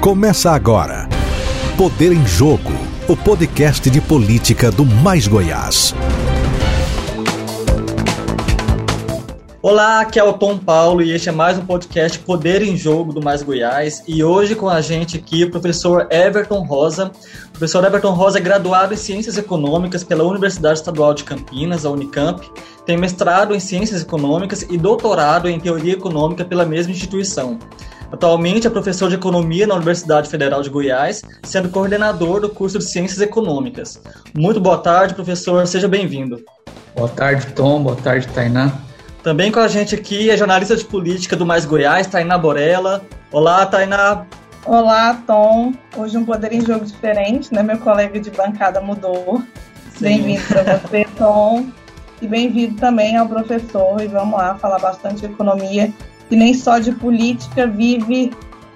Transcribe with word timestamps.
Começa 0.00 0.50
agora. 0.52 1.06
Poder 1.76 2.10
em 2.10 2.26
Jogo, 2.26 2.72
o 3.06 3.14
podcast 3.14 3.90
de 3.90 4.00
política 4.00 4.70
do 4.70 4.82
Mais 4.82 5.28
Goiás. 5.28 5.94
Olá, 9.60 10.00
aqui 10.00 10.18
é 10.18 10.24
o 10.24 10.32
Tom 10.32 10.56
Paulo 10.56 11.02
e 11.02 11.10
este 11.10 11.28
é 11.28 11.32
mais 11.32 11.58
um 11.58 11.66
podcast 11.66 12.18
Poder 12.20 12.62
em 12.62 12.78
Jogo 12.78 13.12
do 13.12 13.22
Mais 13.22 13.42
Goiás. 13.42 14.02
E 14.08 14.24
hoje 14.24 14.54
com 14.54 14.70
a 14.70 14.80
gente 14.80 15.18
aqui 15.18 15.44
o 15.44 15.50
professor 15.50 16.08
Everton 16.10 16.62
Rosa. 16.62 17.12
O 17.48 17.50
professor 17.50 17.84
Everton 17.84 18.14
Rosa 18.14 18.38
é 18.38 18.40
graduado 18.40 18.94
em 18.94 18.96
Ciências 18.96 19.36
Econômicas 19.36 20.02
pela 20.02 20.24
Universidade 20.24 20.78
Estadual 20.78 21.12
de 21.12 21.24
Campinas, 21.24 21.84
a 21.84 21.90
Unicamp. 21.90 22.50
Tem 22.86 22.96
mestrado 22.96 23.54
em 23.54 23.60
Ciências 23.60 24.00
Econômicas 24.00 24.62
e 24.62 24.78
doutorado 24.78 25.46
em 25.46 25.60
Teoria 25.60 25.92
Econômica 25.92 26.42
pela 26.42 26.64
mesma 26.64 26.90
instituição. 26.90 27.58
Atualmente 28.12 28.66
é 28.66 28.70
professor 28.70 29.08
de 29.08 29.14
Economia 29.14 29.66
na 29.66 29.76
Universidade 29.76 30.28
Federal 30.28 30.62
de 30.62 30.68
Goiás, 30.68 31.22
sendo 31.44 31.68
coordenador 31.68 32.40
do 32.40 32.48
curso 32.48 32.78
de 32.78 32.84
Ciências 32.84 33.20
Econômicas. 33.20 34.02
Muito 34.34 34.60
boa 34.60 34.78
tarde, 34.78 35.14
professor, 35.14 35.64
seja 35.66 35.86
bem-vindo. 35.86 36.42
Boa 36.96 37.08
tarde, 37.08 37.46
Tom, 37.54 37.82
boa 37.82 37.94
tarde, 37.94 38.26
Tainá. 38.28 38.72
Também 39.22 39.52
com 39.52 39.60
a 39.60 39.68
gente 39.68 39.94
aqui 39.94 40.28
é 40.28 40.36
jornalista 40.36 40.76
de 40.76 40.84
política 40.84 41.36
do 41.36 41.46
Mais 41.46 41.64
Goiás, 41.64 42.08
Tainá 42.08 42.36
Borella. 42.36 43.02
Olá, 43.30 43.64
Tainá. 43.64 44.26
Olá, 44.66 45.22
Tom. 45.24 45.72
Hoje 45.96 46.18
um 46.18 46.24
poder 46.24 46.52
em 46.52 46.60
jogo 46.62 46.84
diferente, 46.84 47.54
né? 47.54 47.62
Meu 47.62 47.78
colega 47.78 48.18
de 48.18 48.30
bancada 48.30 48.80
mudou. 48.80 49.40
Bem-vindo 50.00 50.42
para 50.48 50.78
você, 50.78 51.06
Tom. 51.16 51.66
E 52.20 52.26
bem-vindo 52.26 52.74
também 52.76 53.16
ao 53.16 53.28
professor. 53.28 54.00
E 54.02 54.08
vamos 54.08 54.36
lá 54.36 54.56
falar 54.56 54.78
bastante 54.80 55.20
de 55.20 55.26
economia 55.26 55.92
e 56.30 56.36
nem 56.36 56.54
só 56.54 56.78
de 56.78 56.92
política 56.92 57.66
vive 57.66 58.30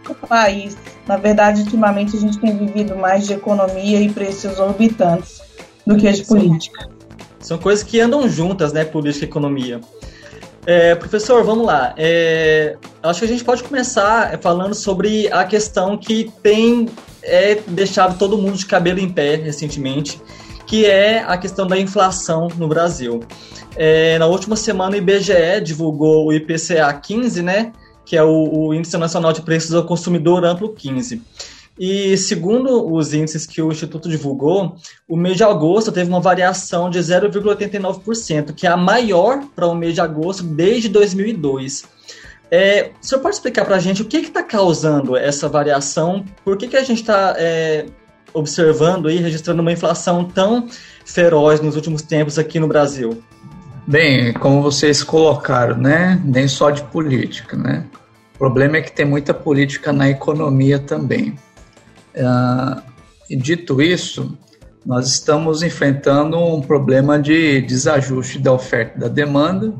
o 0.09 0.15
país. 0.15 0.77
Na 1.07 1.17
verdade, 1.17 1.63
ultimamente 1.63 2.17
a 2.17 2.21
gente 2.21 2.39
tem 2.39 2.57
vivido 2.57 2.97
mais 2.97 3.27
de 3.27 3.35
economia 3.35 4.01
e 4.01 4.11
preços 4.11 4.45
exorbitantes 4.45 5.41
do 5.87 5.97
que 5.97 6.11
de 6.11 6.25
política. 6.25 6.89
São 7.39 7.59
coisas 7.59 7.85
que 7.85 8.01
andam 8.01 8.29
juntas, 8.29 8.73
né, 8.73 8.85
política 8.85 9.27
e 9.27 9.29
economia. 9.29 9.81
É, 10.67 10.95
professor, 10.95 11.45
vamos 11.45 11.67
lá. 11.67 11.95
É, 11.97 12.77
acho 13.03 13.19
que 13.19 13.25
a 13.27 13.29
gente 13.29 13.45
pode 13.45 13.63
começar 13.63 14.39
falando 14.41 14.75
sobre 14.75 15.31
a 15.31 15.45
questão 15.45 15.97
que 15.97 16.33
tem 16.43 16.89
é, 17.23 17.57
deixado 17.67 18.19
todo 18.19 18.39
mundo 18.39 18.57
de 18.57 18.65
cabelo 18.65 18.99
em 18.99 19.11
pé 19.11 19.37
recentemente, 19.37 20.21
que 20.75 20.85
é 20.85 21.21
a 21.21 21.39
questão 21.39 21.69
da 21.69 21.79
inflação 21.79 22.49
no 22.57 22.67
Brasil. 22.67 23.21
É, 23.77 24.19
na 24.19 24.27
última 24.27 24.57
semana, 24.57 24.97
o 24.97 24.99
IBGE 24.99 25.61
divulgou 25.63 26.27
o 26.27 26.33
IPCA 26.33 26.93
15, 26.93 27.43
né, 27.43 27.71
que 28.05 28.17
é 28.17 28.25
o, 28.25 28.51
o 28.53 28.75
Índice 28.75 28.99
Nacional 28.99 29.33
de 29.33 29.41
Preços 29.43 29.73
ao 29.73 29.85
Consumidor 29.85 30.45
Amplo 30.45 30.75
15. 30.75 31.23
E 31.79 32.17
segundo 32.17 32.93
os 32.93 33.15
índices 33.15 33.47
que 33.47 33.63
o 33.63 33.71
Instituto 33.71 34.09
divulgou, 34.09 34.75
o 35.09 35.17
mês 35.17 35.37
de 35.37 35.45
agosto 35.45 35.93
teve 35.93 36.11
uma 36.11 36.21
variação 36.21 36.91
de 36.91 36.99
0,89%, 36.99 38.53
que 38.53 38.67
é 38.67 38.71
a 38.71 38.77
maior 38.77 39.45
para 39.55 39.69
o 39.69 39.77
mês 39.77 39.95
de 39.95 40.01
agosto 40.01 40.43
desde 40.43 40.89
2002. 40.89 41.85
É, 42.51 42.91
o 43.01 43.07
senhor 43.07 43.21
pode 43.21 43.37
explicar 43.37 43.65
para 43.65 43.77
a 43.77 43.81
gente 43.81 44.03
o 44.03 44.07
que 44.07 44.17
está 44.17 44.43
causando 44.43 45.17
essa 45.17 45.49
variação? 45.49 46.25
Por 46.45 46.57
que, 46.57 46.67
que 46.67 46.77
a 46.77 46.83
gente 46.83 47.01
está 47.01 47.37
é, 47.39 47.87
observando 48.35 49.09
e 49.09 49.17
registrando 49.17 49.63
uma 49.63 49.73
inflação 49.73 50.25
tão 50.25 50.69
feroz 51.07 51.61
nos 51.61 51.77
últimos 51.77 52.03
tempos 52.03 52.39
aqui 52.39 52.59
no 52.59 52.67
Brasil? 52.67 53.23
Bem, 53.87 54.33
como 54.33 54.61
vocês 54.61 55.03
colocaram, 55.03 55.77
né? 55.77 56.21
Nem 56.25 56.49
só 56.49 56.71
de 56.71 56.83
política, 56.85 57.57
né? 57.57 57.85
O 58.35 58.39
problema 58.39 58.79
é 58.79 58.83
que 58.83 58.91
tem 58.91 59.07
muita 59.07 59.33
política 59.33 59.93
na 59.93 60.09
economia 60.09 60.79
também. 60.79 61.39
Uh, 62.15 62.83
e 63.31 63.37
dito 63.37 63.81
isso, 63.81 64.37
nós 64.85 65.09
estamos 65.09 65.63
enfrentando 65.63 66.39
um 66.39 66.61
problema 66.61 67.19
de 67.19 67.61
desajuste 67.61 68.39
da 68.39 68.53
oferta 68.53 68.97
e 68.97 69.01
da 69.01 69.09
demanda, 69.09 69.73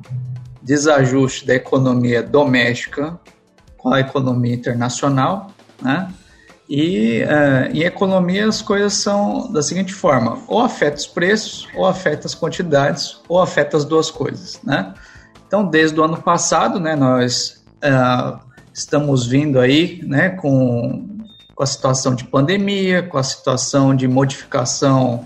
desajuste 0.63 1.47
da 1.47 1.55
economia 1.55 2.23
doméstica 2.23 3.19
com 3.77 3.93
a 3.93 4.01
economia 4.01 4.55
internacional, 4.55 5.51
né? 5.83 6.09
E 6.69 7.23
uh, 7.23 7.77
em 7.77 7.83
economia 7.83 8.49
as 8.49 8.63
coisas 8.63 8.95
são 8.95 9.53
da 9.53 9.63
seguinte 9.63 9.93
forma: 9.93 10.39
ou 10.49 10.61
afeta 10.61 10.97
os 10.97 11.07
preços, 11.07 11.69
ou 11.77 11.87
afeta 11.87 12.27
as 12.27 12.35
quantidades, 12.35 13.21
ou 13.29 13.41
afeta 13.41 13.77
as 13.77 13.85
duas 13.85 14.11
coisas, 14.11 14.61
né? 14.65 14.95
Então, 15.47 15.65
desde 15.65 16.01
o 16.01 16.03
ano 16.03 16.17
passado, 16.21 16.81
né, 16.81 16.97
nós 16.97 17.63
uh, 17.77 18.39
estamos 18.73 19.27
vindo 19.27 19.61
aí, 19.61 20.01
né, 20.05 20.31
com, 20.31 21.07
com 21.55 21.63
a 21.63 21.67
situação 21.67 22.15
de 22.15 22.25
pandemia, 22.25 23.03
com 23.03 23.19
a 23.19 23.23
situação 23.23 23.95
de 23.95 24.09
modificação 24.09 25.25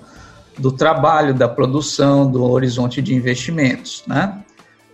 do 0.59 0.73
trabalho, 0.73 1.33
da 1.33 1.49
produção, 1.49 2.31
do 2.31 2.43
horizonte 2.45 3.01
de 3.01 3.15
investimentos, 3.15 4.03
né? 4.07 4.43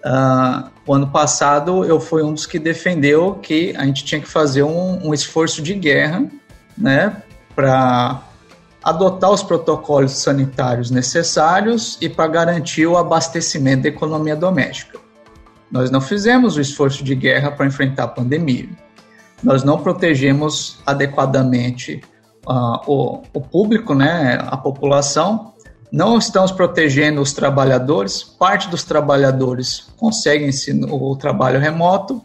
Uh, 0.04 0.70
o 0.86 0.92
ano 0.92 1.06
passado 1.06 1.82
eu 1.82 1.98
fui 1.98 2.22
um 2.22 2.34
dos 2.34 2.44
que 2.44 2.58
defendeu 2.58 3.36
que 3.36 3.74
a 3.74 3.86
gente 3.86 4.04
tinha 4.04 4.20
que 4.20 4.28
fazer 4.28 4.62
um, 4.62 5.08
um 5.08 5.14
esforço 5.14 5.62
de 5.62 5.72
guerra, 5.72 6.26
né, 6.76 7.22
para 7.54 8.22
adotar 8.82 9.30
os 9.30 9.42
protocolos 9.42 10.12
sanitários 10.12 10.90
necessários 10.90 11.96
e 12.02 12.08
para 12.08 12.26
garantir 12.28 12.86
o 12.86 12.98
abastecimento 12.98 13.84
da 13.84 13.88
economia 13.88 14.36
doméstica. 14.36 14.98
Nós 15.70 15.90
não 15.90 16.02
fizemos 16.02 16.58
o 16.58 16.60
esforço 16.60 17.02
de 17.02 17.14
guerra 17.14 17.50
para 17.50 17.64
enfrentar 17.64 18.04
a 18.04 18.08
pandemia. 18.08 18.68
Nós 19.42 19.64
não 19.64 19.78
protegemos 19.78 20.78
adequadamente 20.84 22.02
uh, 22.46 22.78
o, 22.86 23.22
o 23.32 23.40
público, 23.40 23.94
né, 23.94 24.38
a 24.46 24.56
população, 24.58 25.53
não 25.94 26.18
estamos 26.18 26.50
protegendo 26.50 27.20
os 27.20 27.32
trabalhadores, 27.32 28.24
parte 28.24 28.68
dos 28.68 28.82
trabalhadores 28.82 29.86
conseguem 29.96 30.50
o 30.90 31.14
trabalho 31.14 31.60
remoto, 31.60 32.20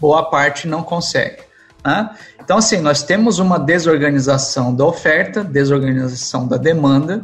boa 0.00 0.28
parte 0.28 0.66
não 0.66 0.82
consegue. 0.82 1.40
Né? 1.84 2.10
Então, 2.40 2.58
assim, 2.58 2.80
nós 2.80 3.04
temos 3.04 3.38
uma 3.38 3.60
desorganização 3.60 4.74
da 4.74 4.84
oferta, 4.84 5.44
desorganização 5.44 6.48
da 6.48 6.56
demanda, 6.56 7.20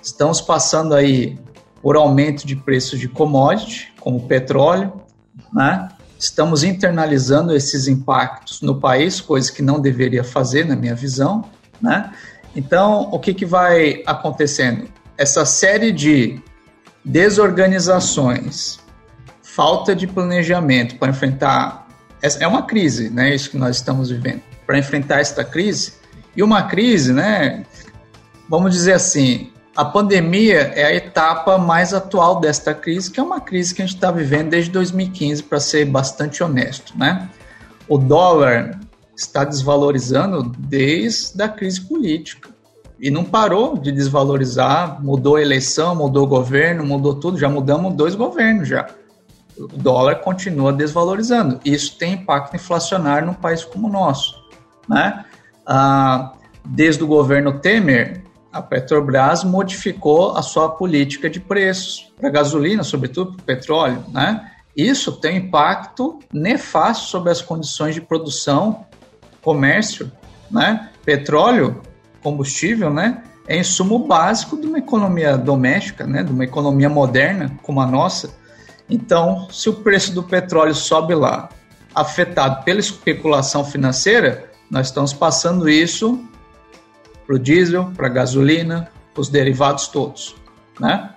estamos 0.00 0.40
passando 0.40 0.94
aí 0.94 1.36
por 1.82 1.96
aumento 1.96 2.46
de 2.46 2.54
preços 2.54 3.00
de 3.00 3.08
commodity, 3.08 3.92
como 3.98 4.28
petróleo, 4.28 4.92
né? 5.52 5.88
estamos 6.16 6.62
internalizando 6.62 7.56
esses 7.56 7.88
impactos 7.88 8.62
no 8.62 8.78
país, 8.78 9.20
coisa 9.20 9.50
que 9.50 9.62
não 9.62 9.80
deveria 9.80 10.22
fazer, 10.22 10.64
na 10.64 10.76
minha 10.76 10.94
visão. 10.94 11.44
Né? 11.82 12.12
Então, 12.54 13.08
o 13.10 13.18
que, 13.18 13.34
que 13.34 13.44
vai 13.44 14.00
acontecendo? 14.06 14.94
Essa 15.16 15.44
série 15.44 15.92
de 15.92 16.40
desorganizações, 17.04 18.78
falta 19.42 19.94
de 19.94 20.06
planejamento 20.06 20.96
para 20.96 21.10
enfrentar 21.10 21.84
é 22.40 22.46
uma 22.46 22.62
crise, 22.62 23.10
né? 23.10 23.34
Isso 23.34 23.50
que 23.50 23.58
nós 23.58 23.76
estamos 23.76 24.10
vivendo. 24.10 24.40
Para 24.66 24.78
enfrentar 24.78 25.20
esta 25.20 25.44
crise 25.44 25.92
e 26.34 26.42
uma 26.42 26.62
crise, 26.62 27.12
né? 27.12 27.66
Vamos 28.48 28.72
dizer 28.72 28.94
assim, 28.94 29.52
a 29.76 29.84
pandemia 29.84 30.72
é 30.74 30.84
a 30.84 30.94
etapa 30.94 31.58
mais 31.58 31.92
atual 31.92 32.40
desta 32.40 32.72
crise, 32.72 33.10
que 33.10 33.20
é 33.20 33.22
uma 33.22 33.40
crise 33.40 33.74
que 33.74 33.82
a 33.82 33.86
gente 33.86 33.96
está 33.96 34.10
vivendo 34.10 34.50
desde 34.50 34.70
2015, 34.70 35.42
para 35.42 35.60
ser 35.60 35.84
bastante 35.84 36.42
honesto, 36.42 36.96
né? 36.96 37.28
O 37.86 37.98
dólar 37.98 38.80
está 39.14 39.44
desvalorizando 39.44 40.50
desde 40.58 41.42
a 41.42 41.48
crise 41.48 41.82
política 41.82 42.53
e 42.98 43.10
não 43.10 43.24
parou 43.24 43.76
de 43.76 43.90
desvalorizar, 43.90 45.02
mudou 45.02 45.36
a 45.36 45.42
eleição, 45.42 45.94
mudou 45.94 46.24
o 46.24 46.28
governo, 46.28 46.84
mudou 46.84 47.14
tudo, 47.14 47.38
já 47.38 47.48
mudamos 47.48 47.94
dois 47.94 48.14
governos 48.14 48.68
já. 48.68 48.86
O 49.56 49.66
dólar 49.68 50.16
continua 50.16 50.72
desvalorizando. 50.72 51.60
Isso 51.64 51.96
tem 51.98 52.14
impacto 52.14 52.56
inflacionário 52.56 53.26
num 53.26 53.34
país 53.34 53.64
como 53.64 53.88
o 53.88 53.90
nosso. 53.90 54.42
Né? 54.88 55.24
Ah, 55.66 56.32
desde 56.64 57.02
o 57.02 57.06
governo 57.06 57.60
Temer, 57.60 58.22
a 58.52 58.62
Petrobras 58.62 59.44
modificou 59.44 60.36
a 60.36 60.42
sua 60.42 60.68
política 60.68 61.28
de 61.28 61.40
preços 61.40 62.12
para 62.16 62.30
gasolina, 62.30 62.82
sobretudo 62.84 63.32
para 63.34 63.44
petróleo. 63.44 64.04
Né? 64.12 64.50
Isso 64.76 65.12
tem 65.12 65.36
impacto 65.36 66.20
nefasto 66.32 67.06
sobre 67.06 67.30
as 67.30 67.42
condições 67.42 67.94
de 67.94 68.00
produção, 68.00 68.86
comércio. 69.42 70.10
Né? 70.50 70.90
Petróleo 71.04 71.82
combustível, 72.24 72.90
né, 72.90 73.22
é 73.46 73.58
insumo 73.58 73.98
básico 74.00 74.58
de 74.58 74.66
uma 74.66 74.78
economia 74.78 75.36
doméstica, 75.36 76.06
né, 76.06 76.24
de 76.24 76.32
uma 76.32 76.44
economia 76.44 76.88
moderna 76.88 77.52
como 77.62 77.80
a 77.80 77.86
nossa. 77.86 78.34
Então, 78.88 79.46
se 79.50 79.68
o 79.68 79.74
preço 79.74 80.12
do 80.12 80.22
petróleo 80.22 80.74
sobe 80.74 81.14
lá, 81.14 81.50
afetado 81.94 82.64
pela 82.64 82.80
especulação 82.80 83.64
financeira, 83.64 84.50
nós 84.70 84.86
estamos 84.86 85.12
passando 85.12 85.68
isso 85.68 86.18
para 87.26 87.36
o 87.36 87.38
diesel, 87.38 87.92
para 87.94 88.06
a 88.06 88.10
gasolina, 88.10 88.88
os 89.16 89.28
derivados 89.28 89.86
todos, 89.86 90.34
né? 90.80 91.10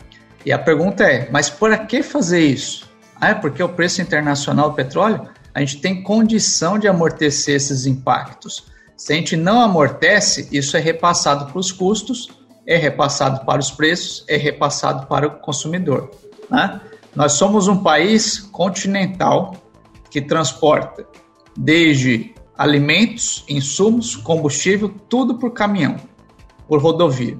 E 0.45 0.51
a 0.51 0.60
pergunta 0.60 1.03
é, 1.03 1.27
mas 1.31 1.50
por 1.50 1.75
que 1.88 2.03
fazer 2.03 2.39
isso? 2.39 2.88
Ah, 3.19 3.30
é 3.30 3.33
porque 3.33 3.62
o 3.63 3.69
preço 3.69 4.01
internacional 4.01 4.69
do 4.69 4.75
petróleo, 4.75 5.27
a 5.53 5.60
gente 5.60 5.81
tem 5.81 6.03
condição 6.03 6.77
de 6.77 6.88
amortecer 6.88 7.56
esses 7.56 7.86
impactos 7.86 8.65
Se 8.97 9.13
a 9.13 9.15
gente 9.15 9.38
não 9.38 9.61
amortece, 9.61 10.49
isso 10.51 10.75
é 10.75 10.79
repassado 10.79 11.45
para 11.45 11.59
os 11.59 11.71
custos, 11.71 12.29
é 12.65 12.75
repassado 12.75 13.45
para 13.45 13.59
os 13.59 13.69
preços, 13.69 14.25
é 14.27 14.35
repassado 14.35 15.05
para 15.05 15.27
o 15.27 15.39
consumidor. 15.39 16.09
Né? 16.49 16.81
Nós 17.15 17.33
somos 17.33 17.67
um 17.67 17.77
país 17.77 18.39
continental 18.39 19.55
que 20.09 20.19
transporta 20.19 21.05
desde 21.55 22.33
alimentos, 22.57 23.45
insumos, 23.47 24.15
combustível, 24.15 24.89
tudo 25.07 25.35
por 25.35 25.51
caminhão, 25.51 25.97
por 26.67 26.81
rodovia. 26.81 27.38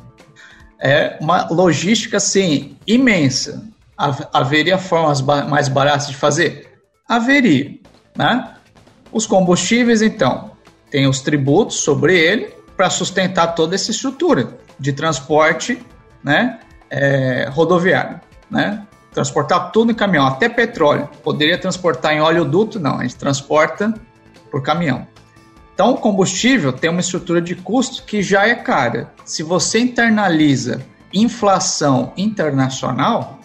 É 0.80 1.18
uma 1.20 1.50
logística 1.50 2.18
assim 2.18 2.78
imensa. 2.86 3.68
Haveria 4.32 4.78
formas 4.78 5.22
mais 5.22 5.68
baratas 5.68 6.08
de 6.08 6.16
fazer? 6.16 6.80
Haveria, 7.10 7.80
né? 8.16 8.54
Os 9.12 9.26
combustíveis, 9.26 10.04
então, 10.04 10.52
tem 10.90 11.08
os 11.08 11.22
tributos 11.22 11.78
sobre 11.78 12.18
ele 12.18 12.54
para 12.76 12.90
sustentar 12.90 13.56
toda 13.56 13.76
essa 13.76 13.92
estrutura 13.92 14.58
de 14.80 14.94
transporte, 14.94 15.84
né, 16.24 16.60
é, 16.90 17.50
rodoviário, 17.52 18.20
né? 18.50 18.86
Transportar 19.12 19.72
tudo 19.72 19.92
em 19.92 19.96
caminhão, 19.96 20.28
até 20.28 20.48
petróleo. 20.48 21.10
Poderia 21.24 21.58
transportar 21.58 22.14
em 22.14 22.22
oleoduto? 22.22 22.80
Não, 22.80 23.00
a 23.00 23.02
gente 23.02 23.16
transporta 23.16 23.94
por 24.52 24.62
caminhão. 24.62 25.08
Então, 25.74 25.92
o 25.92 25.98
combustível 25.98 26.72
tem 26.72 26.90
uma 26.90 27.02
estrutura 27.02 27.42
de 27.42 27.56
custo 27.56 28.04
que 28.04 28.22
já 28.22 28.48
é 28.48 28.56
cara. 28.56 29.12
Se 29.26 29.42
você 29.42 29.80
internaliza 29.80 30.86
inflação 31.14 32.14
internacional, 32.16 33.40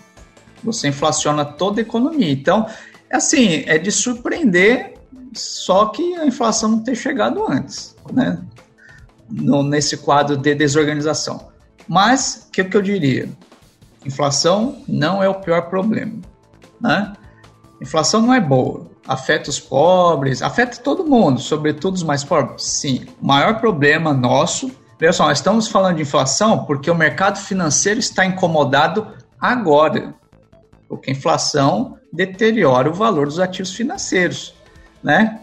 você 0.62 0.88
inflaciona 0.88 1.44
toda 1.44 1.80
a 1.80 1.82
economia. 1.82 2.30
Então, 2.30 2.66
é 3.10 3.16
assim, 3.16 3.64
é 3.66 3.78
de 3.78 3.90
surpreender 3.90 4.91
só 5.34 5.86
que 5.86 6.16
a 6.16 6.26
inflação 6.26 6.80
ter 6.80 6.94
chegado 6.94 7.44
antes, 7.48 7.96
né? 8.12 8.38
No, 9.30 9.62
nesse 9.62 9.96
quadro 9.96 10.36
de 10.36 10.54
desorganização. 10.54 11.48
Mas, 11.88 12.46
o 12.48 12.52
que, 12.52 12.64
que 12.64 12.76
eu 12.76 12.82
diria? 12.82 13.28
Inflação 14.04 14.82
não 14.86 15.22
é 15.22 15.28
o 15.28 15.34
pior 15.34 15.62
problema, 15.68 16.18
né? 16.80 17.12
Inflação 17.80 18.20
não 18.20 18.34
é 18.34 18.40
boa, 18.40 18.86
afeta 19.06 19.50
os 19.50 19.58
pobres, 19.58 20.42
afeta 20.42 20.78
todo 20.78 21.06
mundo, 21.06 21.40
sobretudo 21.40 21.94
os 21.94 22.02
mais 22.02 22.22
pobres. 22.22 22.64
Sim, 22.64 23.06
o 23.20 23.26
maior 23.26 23.58
problema 23.58 24.12
nosso, 24.12 24.70
veja 24.98 25.12
só, 25.14 25.26
nós 25.26 25.38
estamos 25.38 25.68
falando 25.68 25.96
de 25.96 26.02
inflação 26.02 26.64
porque 26.64 26.90
o 26.90 26.94
mercado 26.94 27.38
financeiro 27.38 27.98
está 27.98 28.24
incomodado 28.24 29.08
agora, 29.40 30.14
porque 30.88 31.10
a 31.10 31.14
inflação 31.14 31.96
deteriora 32.12 32.90
o 32.90 32.94
valor 32.94 33.26
dos 33.26 33.40
ativos 33.40 33.74
financeiros 33.74 34.54
né? 35.02 35.38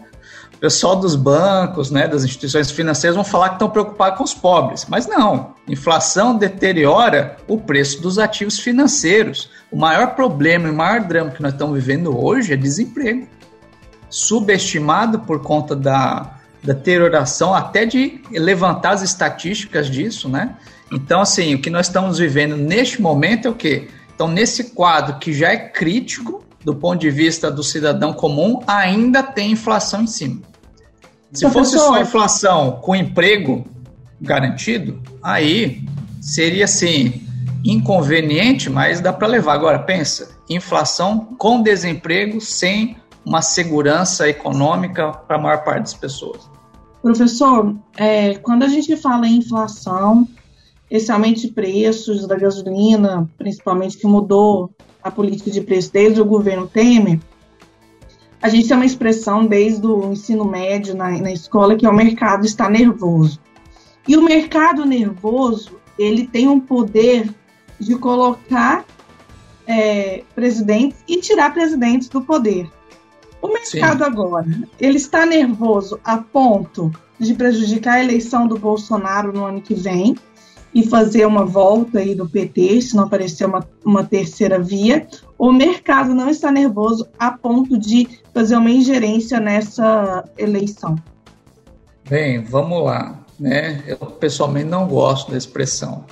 O 0.54 0.58
pessoal 0.60 0.98
dos 0.98 1.16
bancos, 1.16 1.90
né, 1.90 2.06
das 2.06 2.26
instituições 2.26 2.70
financeiras 2.70 3.16
vão 3.16 3.24
falar 3.24 3.50
que 3.50 3.56
estão 3.56 3.70
preocupados 3.70 4.18
com 4.18 4.24
os 4.26 4.34
pobres, 4.34 4.86
mas 4.90 5.08
não. 5.08 5.54
Inflação 5.66 6.38
deteriora 6.38 7.38
o 7.48 7.58
preço 7.58 8.02
dos 8.02 8.20
ativos 8.20 8.60
financeiros. 8.60 9.50
O 9.72 9.78
maior 9.78 10.16
problema 10.16 10.68
e 10.68 10.72
o 10.72 10.76
maior 10.76 11.00
drama 11.02 11.32
que 11.32 11.42
nós 11.42 11.54
estamos 11.54 11.76
vivendo 11.76 12.14
hoje 12.18 12.52
é 12.52 12.58
desemprego, 12.58 13.26
subestimado 14.10 15.20
por 15.20 15.42
conta 15.42 15.76
da, 15.78 16.40
da 16.62 16.74
deterioração, 16.74 17.54
até 17.54 17.86
de 17.86 18.22
levantar 18.30 18.92
as 18.92 19.02
estatísticas 19.02 19.90
disso, 19.90 20.28
né? 20.28 20.58
Então, 20.92 21.22
assim, 21.22 21.56
o 21.56 21.62
que 21.62 21.70
nós 21.70 21.88
estamos 21.88 22.18
vivendo 22.18 22.58
neste 22.58 23.02
momento 23.02 23.48
é 23.48 23.52
o 23.52 23.56
quê? 23.56 23.88
Então, 24.14 24.28
nesse 24.28 24.72
quadro 24.72 25.20
que 25.20 25.32
já 25.32 25.54
é 25.54 25.58
crítico, 25.58 26.44
do 26.64 26.76
ponto 26.76 27.00
de 27.00 27.10
vista 27.10 27.50
do 27.50 27.64
cidadão 27.64 28.14
comum, 28.14 28.60
ainda 28.68 29.24
tem 29.24 29.52
inflação 29.52 30.04
em 30.04 30.08
cima. 30.08 30.42
Se 31.32 31.42
Professor, 31.42 31.54
fosse 31.54 31.78
só 31.78 32.02
inflação 32.02 32.72
com 32.82 32.96
emprego 32.96 33.66
garantido, 34.20 35.02
aí 35.24 35.84
seria 36.22 36.66
assim 36.66 37.22
inconveniente, 37.64 38.70
mas 38.70 39.00
dá 39.00 39.14
para 39.14 39.28
levar. 39.28 39.54
Agora 39.54 39.80
pensa, 39.80 40.38
inflação 40.50 41.36
com 41.38 41.62
desemprego 41.62 42.42
sem 42.42 42.98
uma 43.26 43.42
segurança 43.42 44.28
econômica 44.28 45.12
para 45.12 45.38
a 45.38 45.40
maior 45.40 45.64
parte 45.64 45.82
das 45.82 45.94
pessoas. 45.94 46.50
Professor, 47.02 47.76
é, 47.96 48.36
quando 48.36 48.64
a 48.64 48.68
gente 48.68 48.96
fala 48.98 49.28
em 49.28 49.38
inflação, 49.38 50.28
esse 50.90 51.12
aumento 51.12 51.42
de 51.42 51.50
preços 51.50 52.28
da 52.28 52.36
gasolina, 52.36 53.30
principalmente 53.38 53.98
que 53.98 54.08
mudou 54.08 54.72
a 55.10 55.12
política 55.12 55.52
de 55.52 55.62
preço 55.62 55.92
desde 55.92 56.22
o 56.22 56.26
governo 56.26 56.68
Temer, 56.68 57.20
a 58.42 58.48
gente 58.48 58.68
tem 58.68 58.78
uma 58.78 58.86
expressão 58.86 59.46
desde 59.46 59.86
o 59.86 60.12
ensino 60.12 60.46
médio 60.46 60.96
na, 60.96 61.12
na 61.12 61.32
escola 61.32 61.76
que 61.76 61.86
é 61.86 61.90
o 61.90 61.94
mercado 61.94 62.46
está 62.46 62.70
nervoso. 62.70 63.40
E 64.08 64.16
o 64.16 64.24
mercado 64.24 64.86
nervoso, 64.86 65.80
ele 65.98 66.26
tem 66.26 66.48
um 66.48 66.60
poder 66.60 67.30
de 67.80 67.96
colocar 67.96 68.86
é, 69.68 70.24
presidentes 70.34 70.98
e 71.08 71.20
tirar 71.20 71.54
presidentes 71.54 72.08
do 72.08 72.22
poder. 72.22 72.70
O 73.42 73.48
mercado 73.48 74.04
Sim. 74.04 74.10
agora, 74.10 74.48
ele 74.80 74.98
está 74.98 75.26
nervoso 75.26 76.00
a 76.04 76.18
ponto 76.18 76.92
de 77.20 77.34
prejudicar 77.34 77.96
a 77.96 78.04
eleição 78.04 78.48
do 78.48 78.58
Bolsonaro 78.58 79.34
no 79.34 79.46
ano 79.46 79.62
que 79.62 79.74
vem, 79.74 80.16
e 80.74 80.84
fazer 80.84 81.26
uma 81.26 81.46
volta 81.46 82.00
aí 82.00 82.14
do 82.14 82.30
PT, 82.30 82.82
se 82.82 82.96
não 82.96 83.04
aparecer 83.04 83.46
uma, 83.46 83.68
uma 83.84 84.04
terceira 84.04 84.60
via, 84.60 85.08
o 85.38 85.52
mercado 85.52 86.14
não 86.14 86.30
está 86.30 86.52
nervoso 86.52 87.08
a 87.18 87.32
ponto 87.32 87.78
de 87.78 88.08
fazer 88.34 88.56
uma 88.56 88.70
ingerência 88.70 89.40
nessa 89.40 90.24
eleição? 90.38 90.96
Bem, 92.10 92.42
vamos 92.44 92.84
lá. 92.84 93.20
Né? 93.40 93.84
Eu 93.88 93.98
pessoalmente 93.98 94.68
não 94.68 94.88
gosto 94.88 95.32
da 95.32 95.38
expressão. 95.38 96.06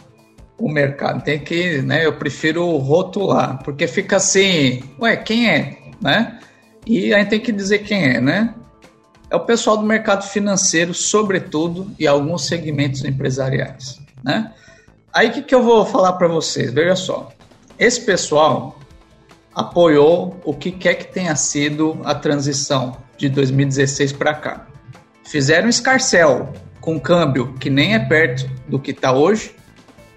O 0.57 0.71
mercado 0.71 1.23
tem 1.23 1.37
que, 1.37 1.81
né? 1.83 2.05
Eu 2.05 2.13
prefiro 2.13 2.77
rotular, 2.77 3.61
porque 3.63 3.85
fica 3.85 4.15
assim, 4.15 4.81
ué, 4.99 5.15
quem 5.15 5.47
é, 5.47 5.77
né? 6.01 6.39
E 6.85 7.13
a 7.13 7.19
gente 7.19 7.29
tem 7.29 7.39
que 7.39 7.51
dizer 7.51 7.79
quem 7.79 8.15
é, 8.15 8.19
né? 8.19 8.55
É 9.29 9.35
o 9.35 9.41
pessoal 9.41 9.77
do 9.77 9.85
mercado 9.85 10.23
financeiro, 10.23 10.95
sobretudo, 10.95 11.91
e 11.99 12.07
alguns 12.07 12.47
segmentos 12.47 13.05
empresariais 13.05 14.06
né? 14.27 14.51
Aí 15.13 15.29
o 15.29 15.31
que, 15.31 15.41
que 15.41 15.55
eu 15.55 15.63
vou 15.63 15.85
falar 15.85 16.13
para 16.13 16.27
vocês? 16.27 16.73
Veja 16.73 16.97
só, 16.97 17.29
esse 17.79 18.01
pessoal 18.01 18.77
apoiou 19.55 20.39
o 20.43 20.53
que 20.53 20.69
quer 20.69 20.95
que 20.95 21.05
tenha 21.05 21.35
sido 21.35 21.99
a 22.03 22.13
transição 22.13 22.97
de 23.17 23.29
2016 23.29 24.11
para 24.11 24.33
cá. 24.33 24.67
Fizeram 25.23 25.69
escarcel 25.69 26.53
com 26.81 26.99
câmbio 26.99 27.53
que 27.53 27.69
nem 27.69 27.95
é 27.95 27.99
perto 27.99 28.49
do 28.67 28.77
que 28.77 28.91
está 28.91 29.13
hoje, 29.13 29.55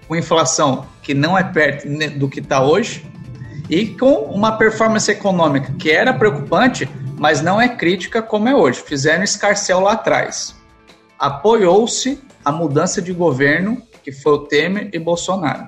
com 0.07 0.15
inflação 0.15 0.85
que 1.01 1.13
não 1.13 1.37
é 1.37 1.43
perto 1.43 1.87
do 2.19 2.29
que 2.29 2.39
está 2.39 2.61
hoje, 2.61 3.05
e 3.69 3.87
com 3.87 4.25
uma 4.25 4.57
performance 4.57 5.09
econômica 5.09 5.73
que 5.79 5.89
era 5.89 6.13
preocupante, 6.13 6.87
mas 7.17 7.41
não 7.41 7.59
é 7.61 7.69
crítica 7.69 8.21
como 8.21 8.49
é 8.49 8.55
hoje. 8.55 8.81
Fizeram 8.81 9.23
escarcel 9.23 9.79
lá 9.79 9.93
atrás. 9.93 10.53
Apoiou-se 11.17 12.21
a 12.43 12.51
mudança 12.51 13.01
de 13.01 13.13
governo 13.13 13.81
que 14.03 14.11
foi 14.11 14.33
o 14.33 14.39
Temer 14.39 14.89
e 14.93 14.99
Bolsonaro. 14.99 15.67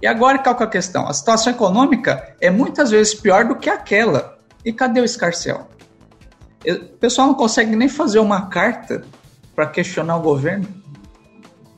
E 0.00 0.06
agora 0.06 0.38
qual 0.38 0.56
que 0.56 0.62
é 0.62 0.66
a 0.66 0.70
questão? 0.70 1.06
A 1.06 1.12
situação 1.12 1.52
econômica 1.52 2.34
é 2.40 2.50
muitas 2.50 2.90
vezes 2.90 3.14
pior 3.14 3.44
do 3.44 3.56
que 3.56 3.70
aquela. 3.70 4.38
E 4.64 4.72
cadê 4.72 5.00
o 5.00 5.04
escarcel? 5.04 5.68
O 6.66 6.96
pessoal 6.98 7.28
não 7.28 7.34
consegue 7.34 7.74
nem 7.76 7.88
fazer 7.88 8.18
uma 8.18 8.46
carta 8.46 9.02
para 9.54 9.66
questionar 9.66 10.16
o 10.16 10.22
governo, 10.22 10.68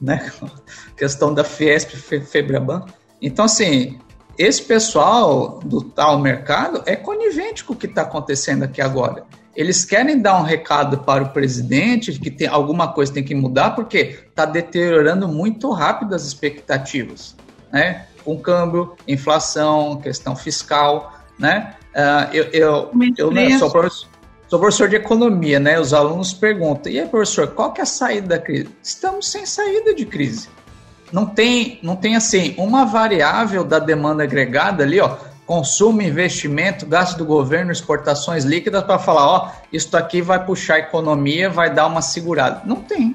né? 0.01 0.31
questão 0.97 1.35
da 1.35 1.45
Fiesp, 1.45 1.91
Febraban. 1.97 2.85
Então, 3.21 3.45
assim, 3.45 3.99
esse 4.39 4.63
pessoal 4.63 5.61
do 5.65 5.83
tal 5.83 6.19
mercado 6.19 6.83
é 6.87 6.97
conivente 6.97 7.65
com 7.65 7.73
o 7.73 7.77
que 7.77 7.87
está 7.87 8.03
acontecendo 8.03 8.65
aqui 8.65 8.81
agora 8.81 9.25
eles 9.57 9.85
querem 9.85 10.21
dar 10.21 10.39
um 10.39 10.43
recado 10.43 10.99
para 10.99 11.25
o 11.25 11.29
presidente 11.31 12.13
de 12.13 12.19
que 12.19 12.31
tem 12.31 12.49
alguma 12.49 12.89
coisa 12.93 13.13
tem 13.13 13.23
que 13.23 13.35
mudar 13.35 13.71
porque 13.71 14.19
está 14.29 14.45
deteriorando 14.45 15.29
muito 15.29 15.71
rápido 15.71 16.15
as 16.15 16.25
expectativas, 16.25 17.37
né? 17.73 18.07
Com 18.25 18.39
câmbio, 18.39 18.97
inflação, 19.07 20.01
questão 20.01 20.35
fiscal, 20.35 21.13
né? 21.39 21.75
Uh, 21.95 22.35
eu 22.35 22.45
eu, 22.53 22.91
eu 23.17 23.31
né, 23.31 23.59
sou, 23.59 23.71
professor, 23.71 24.09
sou 24.49 24.59
professor 24.59 24.89
de 24.89 24.97
economia, 24.97 25.61
né? 25.61 25.79
Os 25.79 25.93
alunos 25.95 26.33
perguntam: 26.33 26.91
e 26.91 26.99
aí, 26.99 27.07
professor, 27.07 27.49
qual 27.49 27.73
que 27.73 27.81
é 27.81 27.85
a 27.85 27.87
saída 27.87 28.29
da 28.29 28.39
crise? 28.39 28.69
Estamos 28.83 29.31
sem 29.31 29.47
saída 29.47 29.95
de 29.95 30.05
crise. 30.05 30.49
Não 31.13 31.27
tem, 31.27 31.79
não 31.83 31.95
tem 31.95 32.17
assim 32.17 32.55
uma 32.59 32.85
variável 32.85 33.63
da 33.63 33.79
demanda 33.79 34.25
agregada 34.25 34.83
ali, 34.83 34.99
ó 34.99 35.17
consumo, 35.47 36.01
investimento, 36.03 36.87
gasto 36.87 37.19
do 37.19 37.25
governo, 37.25 37.71
exportações 37.71 38.45
líquidas 38.45 38.83
para 38.83 38.99
falar, 38.99 39.27
ó, 39.27 39.53
isso 39.73 39.97
aqui 39.97 40.23
vai 40.23 40.45
puxar 40.45 40.75
a 40.75 40.79
economia, 40.79 41.51
vai 41.51 41.73
dar 41.73 41.87
uma 41.87 42.03
segurada. 42.03 42.63
Não 42.65 42.77
tem. 42.77 43.15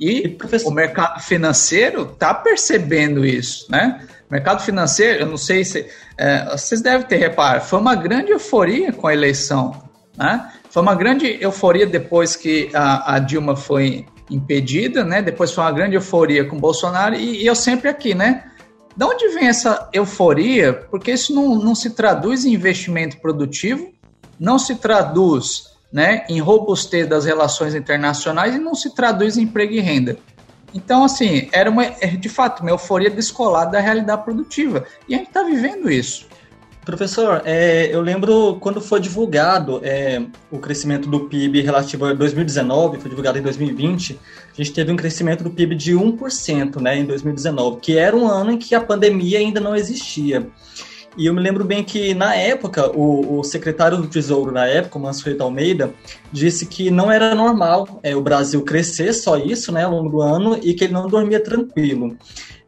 E 0.00 0.36
o 0.64 0.70
mercado 0.70 1.20
financeiro 1.20 2.02
está 2.02 2.34
percebendo 2.34 3.24
isso, 3.24 3.70
né? 3.70 4.06
O 4.28 4.32
mercado 4.32 4.62
financeiro, 4.62 5.20
eu 5.22 5.26
não 5.26 5.36
sei 5.36 5.64
se 5.64 5.86
é, 6.18 6.44
vocês 6.50 6.80
devem 6.80 7.06
ter 7.06 7.16
reparado, 7.16 7.64
foi 7.64 7.78
uma 7.78 7.94
grande 7.94 8.32
euforia 8.32 8.92
com 8.92 9.06
a 9.06 9.12
eleição, 9.12 9.82
né? 10.16 10.50
foi 10.74 10.82
uma 10.82 10.94
grande 10.96 11.38
euforia 11.40 11.86
depois 11.86 12.34
que 12.34 12.68
a, 12.74 13.14
a 13.14 13.18
Dilma 13.20 13.54
foi 13.54 14.06
impedida, 14.28 15.04
né? 15.04 15.22
Depois 15.22 15.52
foi 15.52 15.62
uma 15.62 15.70
grande 15.70 15.94
euforia 15.94 16.44
com 16.44 16.58
Bolsonaro 16.58 17.14
e, 17.14 17.42
e 17.42 17.46
eu 17.46 17.54
sempre 17.54 17.88
aqui, 17.88 18.12
né? 18.12 18.44
De 18.96 19.04
onde 19.04 19.28
vem 19.28 19.48
essa 19.48 19.88
euforia? 19.92 20.72
Porque 20.72 21.10
isso 21.12 21.34
não, 21.34 21.56
não 21.56 21.74
se 21.74 21.90
traduz 21.90 22.44
em 22.44 22.54
investimento 22.54 23.18
produtivo, 23.18 23.92
não 24.38 24.58
se 24.58 24.76
traduz 24.76 25.74
né, 25.92 26.24
em 26.28 26.40
robustez 26.40 27.08
das 27.08 27.24
relações 27.24 27.74
internacionais 27.74 28.54
e 28.54 28.58
não 28.58 28.74
se 28.74 28.94
traduz 28.94 29.36
em 29.36 29.42
emprego 29.42 29.72
e 29.72 29.80
renda. 29.80 30.16
Então, 30.74 31.04
assim, 31.04 31.48
era 31.52 31.70
uma, 31.70 31.84
é, 31.84 32.08
de 32.08 32.28
fato 32.28 32.60
uma 32.60 32.70
euforia 32.70 33.08
descolada 33.08 33.72
da 33.72 33.80
realidade 33.80 34.24
produtiva. 34.24 34.84
E 35.08 35.14
a 35.14 35.18
gente 35.18 35.28
está 35.28 35.44
vivendo 35.44 35.90
isso. 35.90 36.26
Professor, 36.84 37.42
é, 37.46 37.88
eu 37.94 38.00
lembro 38.02 38.56
quando 38.60 38.80
foi 38.80 39.00
divulgado 39.00 39.80
é, 39.82 40.22
o 40.50 40.58
crescimento 40.58 41.08
do 41.08 41.20
PIB 41.20 41.62
relativo 41.62 42.04
a 42.04 42.12
2019, 42.12 42.98
foi 42.98 43.08
divulgado 43.08 43.38
em 43.38 43.42
2020, 43.42 44.20
a 44.52 44.56
gente 44.56 44.72
teve 44.72 44.92
um 44.92 44.96
crescimento 44.96 45.42
do 45.42 45.50
PIB 45.50 45.74
de 45.74 45.94
1% 45.94 46.80
né, 46.80 46.98
em 46.98 47.04
2019, 47.06 47.80
que 47.80 47.96
era 47.96 48.14
um 48.14 48.28
ano 48.28 48.52
em 48.52 48.58
que 48.58 48.74
a 48.74 48.80
pandemia 48.80 49.38
ainda 49.38 49.60
não 49.60 49.74
existia. 49.74 50.46
E 51.16 51.26
eu 51.26 51.34
me 51.34 51.40
lembro 51.40 51.64
bem 51.64 51.84
que, 51.84 52.12
na 52.12 52.34
época, 52.34 52.90
o, 52.90 53.38
o 53.38 53.44
secretário 53.44 53.98
do 53.98 54.08
Tesouro, 54.08 54.50
na 54.50 54.66
época, 54.66 54.98
o 54.98 55.00
Mansueto 55.00 55.44
Almeida, 55.44 55.94
disse 56.32 56.66
que 56.66 56.90
não 56.90 57.10
era 57.10 57.34
normal 57.36 58.00
é, 58.02 58.16
o 58.16 58.20
Brasil 58.20 58.62
crescer 58.62 59.12
só 59.12 59.36
isso 59.36 59.70
né, 59.70 59.84
ao 59.84 59.92
longo 59.92 60.08
do 60.08 60.20
ano 60.20 60.58
e 60.60 60.74
que 60.74 60.84
ele 60.84 60.92
não 60.92 61.08
dormia 61.08 61.38
tranquilo. 61.38 62.16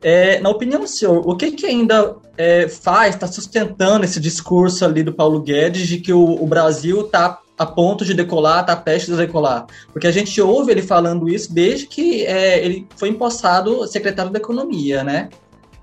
É, 0.08 0.38
na 0.38 0.50
opinião 0.50 0.78
do 0.78 0.86
senhor, 0.86 1.28
o 1.28 1.36
que, 1.36 1.50
que 1.50 1.66
ainda 1.66 2.14
é, 2.38 2.68
faz, 2.68 3.16
está 3.16 3.26
sustentando 3.26 4.04
esse 4.04 4.20
discurso 4.20 4.84
ali 4.84 5.02
do 5.02 5.12
Paulo 5.12 5.40
Guedes 5.40 5.88
de 5.88 5.98
que 5.98 6.12
o, 6.12 6.40
o 6.40 6.46
Brasil 6.46 7.00
está 7.00 7.40
a 7.58 7.66
ponto 7.66 8.04
de 8.04 8.14
decolar, 8.14 8.60
está 8.60 8.76
prestes 8.76 9.14
a 9.14 9.16
decolar? 9.16 9.66
Porque 9.92 10.06
a 10.06 10.12
gente 10.12 10.40
ouve 10.40 10.70
ele 10.70 10.82
falando 10.82 11.28
isso 11.28 11.52
desde 11.52 11.88
que 11.88 12.24
é, 12.24 12.64
ele 12.64 12.86
foi 12.96 13.08
empossado 13.08 13.84
secretário 13.88 14.30
da 14.30 14.38
Economia, 14.38 15.02
né? 15.02 15.28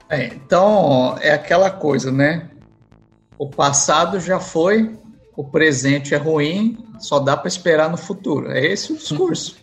É, 0.08 0.28
então, 0.28 1.18
é 1.20 1.32
aquela 1.34 1.70
coisa, 1.70 2.10
né? 2.10 2.50
O 3.38 3.50
passado 3.50 4.22
já 4.22 4.40
foi, 4.40 4.90
o 5.36 5.44
presente 5.44 6.16
é 6.16 6.18
ruim, 6.18 6.78
só 6.98 7.20
dá 7.20 7.36
para 7.36 7.50
esperar 7.50 7.90
no 7.90 7.98
futuro. 7.98 8.50
É 8.54 8.66
esse 8.66 8.94
o 8.94 8.96
discurso. 8.96 9.58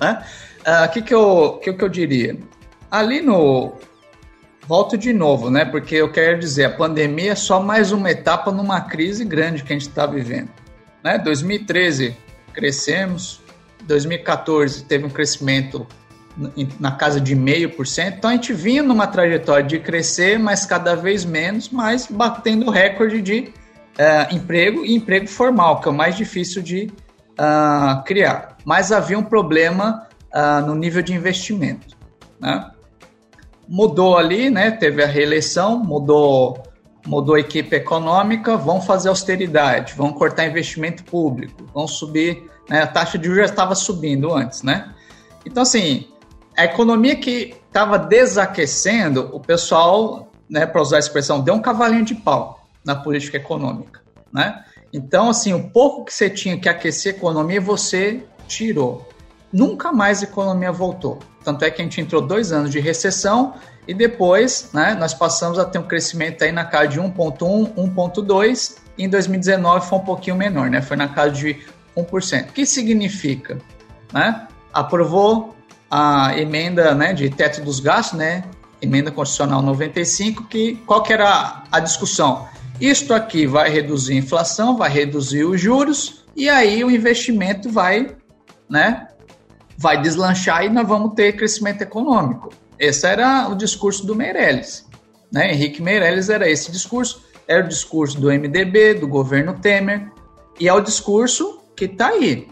né? 0.00 0.24
O 0.60 0.62
ah, 0.64 0.86
que, 0.86 1.02
que, 1.02 1.12
eu, 1.12 1.58
que, 1.60 1.72
que 1.72 1.82
eu 1.82 1.88
diria? 1.88 2.38
Ali 2.88 3.20
no. 3.20 3.72
Volto 4.66 4.98
de 4.98 5.12
novo, 5.12 5.48
né? 5.48 5.64
Porque 5.64 5.94
eu 5.94 6.10
quero 6.10 6.38
dizer, 6.38 6.64
a 6.64 6.70
pandemia 6.70 7.32
é 7.32 7.34
só 7.36 7.62
mais 7.62 7.92
uma 7.92 8.10
etapa 8.10 8.50
numa 8.50 8.80
crise 8.80 9.24
grande 9.24 9.62
que 9.62 9.72
a 9.72 9.76
gente 9.78 9.88
está 9.88 10.06
vivendo. 10.06 10.48
Né? 11.04 11.18
2013 11.18 12.16
crescemos, 12.52 13.40
2014 13.84 14.84
teve 14.84 15.04
um 15.04 15.10
crescimento 15.10 15.86
na 16.80 16.90
casa 16.90 17.20
de 17.20 17.34
meio 17.34 17.70
por 17.70 17.86
cento. 17.86 18.16
Então 18.18 18.30
a 18.30 18.32
gente 18.32 18.52
vinha 18.52 18.82
numa 18.82 19.06
trajetória 19.06 19.64
de 19.64 19.78
crescer, 19.78 20.38
mas 20.38 20.66
cada 20.66 20.96
vez 20.96 21.24
menos, 21.24 21.70
mas 21.70 22.08
batendo 22.10 22.68
recorde 22.68 23.22
de 23.22 23.52
uh, 23.98 24.34
emprego 24.34 24.84
e 24.84 24.94
emprego 24.94 25.28
formal, 25.28 25.80
que 25.80 25.88
é 25.88 25.90
o 25.90 25.94
mais 25.94 26.16
difícil 26.16 26.60
de 26.60 26.90
uh, 27.38 28.02
criar. 28.04 28.56
Mas 28.64 28.90
havia 28.90 29.18
um 29.18 29.22
problema 29.22 30.08
uh, 30.34 30.66
no 30.66 30.74
nível 30.74 31.02
de 31.02 31.14
investimento. 31.14 31.96
Né? 32.40 32.70
Mudou 33.68 34.16
ali, 34.16 34.50
né? 34.50 34.70
Teve 34.70 35.02
a 35.02 35.06
reeleição, 35.06 35.78
mudou, 35.78 36.62
mudou 37.06 37.34
a 37.34 37.40
equipe 37.40 37.74
econômica, 37.76 38.56
vão 38.56 38.80
fazer 38.80 39.08
austeridade, 39.08 39.94
vão 39.94 40.12
cortar 40.12 40.46
investimento 40.46 41.04
público, 41.04 41.66
vão 41.72 41.86
subir, 41.86 42.50
né? 42.68 42.82
A 42.82 42.86
taxa 42.86 43.18
de 43.18 43.26
juros 43.26 43.40
já 43.40 43.46
estava 43.46 43.74
subindo 43.74 44.32
antes, 44.32 44.62
né? 44.62 44.94
Então, 45.44 45.62
assim, 45.62 46.08
a 46.56 46.64
economia 46.64 47.16
que 47.16 47.54
estava 47.66 47.98
desaquecendo, 47.98 49.30
o 49.32 49.40
pessoal, 49.40 50.28
né, 50.48 50.66
para 50.66 50.80
usar 50.80 50.96
a 50.96 51.00
expressão, 51.00 51.40
deu 51.40 51.54
um 51.54 51.60
cavalinho 51.60 52.04
de 52.04 52.14
pau 52.14 52.66
na 52.84 52.96
política 52.96 53.36
econômica, 53.36 54.00
né? 54.32 54.64
Então, 54.92 55.28
assim, 55.28 55.52
o 55.52 55.68
pouco 55.70 56.04
que 56.04 56.14
você 56.14 56.30
tinha 56.30 56.58
que 56.58 56.68
aquecer 56.68 57.14
a 57.14 57.16
economia, 57.16 57.60
você 57.60 58.24
tirou. 58.48 59.06
Nunca 59.56 59.90
mais 59.90 60.20
a 60.20 60.24
economia 60.24 60.70
voltou. 60.70 61.18
Tanto 61.42 61.64
é 61.64 61.70
que 61.70 61.80
a 61.80 61.84
gente 61.84 61.98
entrou 61.98 62.20
dois 62.20 62.52
anos 62.52 62.70
de 62.70 62.78
recessão 62.78 63.54
e 63.88 63.94
depois 63.94 64.68
né, 64.74 64.94
nós 65.00 65.14
passamos 65.14 65.58
a 65.58 65.64
ter 65.64 65.78
um 65.78 65.84
crescimento 65.84 66.44
aí 66.44 66.52
na 66.52 66.66
casa 66.66 66.88
de 66.88 67.00
1,1, 67.00 67.72
1,2 67.74 68.76
e 68.98 69.04
em 69.04 69.08
2019 69.08 69.88
foi 69.88 69.98
um 69.98 70.02
pouquinho 70.04 70.36
menor, 70.36 70.68
né? 70.68 70.82
Foi 70.82 70.94
na 70.94 71.08
casa 71.08 71.30
de 71.30 71.56
1%. 71.96 72.50
O 72.50 72.52
que 72.52 72.66
significa? 72.66 73.56
Né? 74.12 74.46
Aprovou 74.74 75.56
a 75.90 76.38
emenda 76.38 76.94
né, 76.94 77.14
de 77.14 77.30
teto 77.30 77.62
dos 77.62 77.80
gastos, 77.80 78.18
né? 78.18 78.44
Emenda 78.82 79.10
Constitucional 79.10 79.62
95, 79.62 80.44
que 80.48 80.74
qual 80.86 81.02
que 81.02 81.14
era 81.14 81.62
a 81.72 81.80
discussão? 81.80 82.46
Isto 82.78 83.14
aqui 83.14 83.46
vai 83.46 83.70
reduzir 83.70 84.12
a 84.12 84.16
inflação, 84.16 84.76
vai 84.76 84.90
reduzir 84.90 85.44
os 85.44 85.58
juros, 85.58 86.26
e 86.36 86.46
aí 86.46 86.84
o 86.84 86.90
investimento 86.90 87.70
vai 87.70 88.14
né, 88.68 89.08
vai 89.76 90.00
deslanchar 90.00 90.64
e 90.64 90.68
nós 90.68 90.86
vamos 90.86 91.14
ter 91.14 91.36
crescimento 91.36 91.82
econômico. 91.82 92.50
Esse 92.78 93.06
era 93.06 93.48
o 93.48 93.54
discurso 93.54 94.06
do 94.06 94.14
Meirelles. 94.14 94.86
Né? 95.32 95.52
Henrique 95.52 95.82
Meirelles 95.82 96.28
era 96.28 96.48
esse 96.48 96.70
discurso, 96.70 97.24
era 97.46 97.64
o 97.64 97.68
discurso 97.68 98.20
do 98.20 98.28
MDB, 98.28 98.94
do 98.94 99.08
governo 99.08 99.54
Temer, 99.54 100.10
e 100.58 100.68
é 100.68 100.72
o 100.72 100.80
discurso 100.80 101.60
que 101.74 101.84
está 101.84 102.08
aí. 102.08 102.48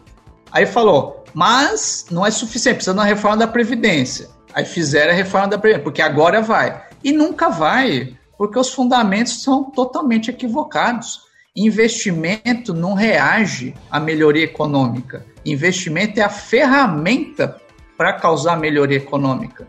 Aí 0.52 0.66
falou, 0.66 1.24
mas 1.32 2.06
não 2.10 2.24
é 2.24 2.30
suficiente, 2.30 2.76
precisa 2.76 2.94
de 2.94 3.00
uma 3.00 3.06
reforma 3.06 3.38
da 3.38 3.46
Previdência. 3.46 4.28
Aí 4.52 4.64
fizeram 4.64 5.12
a 5.12 5.16
reforma 5.16 5.48
da 5.48 5.58
Previdência, 5.58 5.84
porque 5.84 6.02
agora 6.02 6.40
vai. 6.40 6.84
E 7.02 7.12
nunca 7.12 7.48
vai, 7.48 8.16
porque 8.38 8.58
os 8.58 8.72
fundamentos 8.72 9.42
são 9.42 9.64
totalmente 9.64 10.30
equivocados. 10.30 11.22
Investimento 11.56 12.72
não 12.72 12.94
reage 12.94 13.74
à 13.90 13.98
melhoria 13.98 14.44
econômica. 14.44 15.26
Investimento 15.44 16.18
é 16.18 16.22
a 16.22 16.28
ferramenta 16.28 17.60
para 17.96 18.12
causar 18.14 18.56
melhoria 18.56 18.96
econômica. 18.96 19.68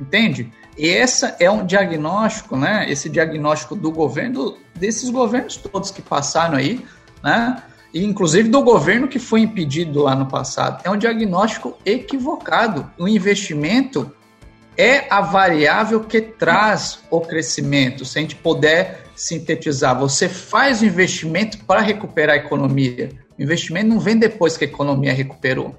Entende? 0.00 0.52
E 0.76 0.86
esse 0.86 1.34
é 1.40 1.50
um 1.50 1.64
diagnóstico, 1.64 2.56
né? 2.56 2.86
Esse 2.88 3.08
diagnóstico 3.08 3.74
do 3.74 3.90
governo, 3.90 4.58
desses 4.74 5.08
governos 5.08 5.56
todos 5.56 5.90
que 5.90 6.02
passaram 6.02 6.56
aí, 6.56 6.84
né? 7.22 7.62
E 7.94 8.04
inclusive 8.04 8.50
do 8.50 8.62
governo 8.62 9.08
que 9.08 9.18
foi 9.18 9.40
impedido 9.40 10.02
lá 10.02 10.14
no 10.14 10.26
passado. 10.26 10.82
É 10.84 10.90
um 10.90 10.98
diagnóstico 10.98 11.78
equivocado. 11.84 12.90
O 12.98 13.08
investimento 13.08 14.12
é 14.76 15.06
a 15.08 15.22
variável 15.22 16.00
que 16.00 16.20
traz 16.20 16.98
o 17.10 17.20
crescimento. 17.22 18.04
Se 18.04 18.18
a 18.18 18.22
gente 18.22 18.36
puder 18.36 19.06
sintetizar, 19.14 19.98
você 19.98 20.28
faz 20.28 20.82
o 20.82 20.84
investimento 20.84 21.64
para 21.64 21.80
recuperar 21.80 22.34
a 22.34 22.38
economia. 22.38 23.08
O 23.38 23.42
investimento 23.42 23.88
não 23.88 23.98
vem 23.98 24.16
depois 24.16 24.56
que 24.56 24.64
a 24.64 24.68
economia 24.68 25.12
recuperou. 25.12 25.74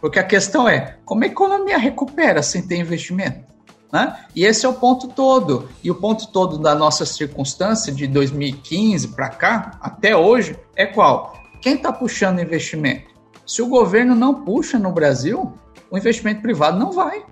Porque 0.00 0.18
a 0.18 0.24
questão 0.24 0.68
é, 0.68 0.96
como 1.04 1.24
a 1.24 1.26
economia 1.26 1.76
recupera 1.76 2.42
sem 2.42 2.62
ter 2.62 2.76
investimento? 2.76 3.50
Né? 3.92 4.24
E 4.34 4.44
esse 4.44 4.64
é 4.64 4.68
o 4.68 4.74
ponto 4.74 5.08
todo. 5.08 5.68
E 5.82 5.90
o 5.90 5.94
ponto 5.94 6.28
todo 6.28 6.58
da 6.58 6.74
nossa 6.74 7.04
circunstância 7.04 7.92
de 7.92 8.06
2015 8.06 9.08
para 9.08 9.28
cá, 9.28 9.78
até 9.80 10.16
hoje, 10.16 10.56
é 10.76 10.86
qual? 10.86 11.38
Quem 11.60 11.74
está 11.74 11.92
puxando 11.92 12.40
investimento? 12.40 13.10
Se 13.46 13.60
o 13.60 13.68
governo 13.68 14.14
não 14.14 14.44
puxa 14.44 14.78
no 14.78 14.92
Brasil, 14.92 15.52
o 15.90 15.98
investimento 15.98 16.40
privado 16.40 16.78
não 16.78 16.92
vai, 16.92 17.24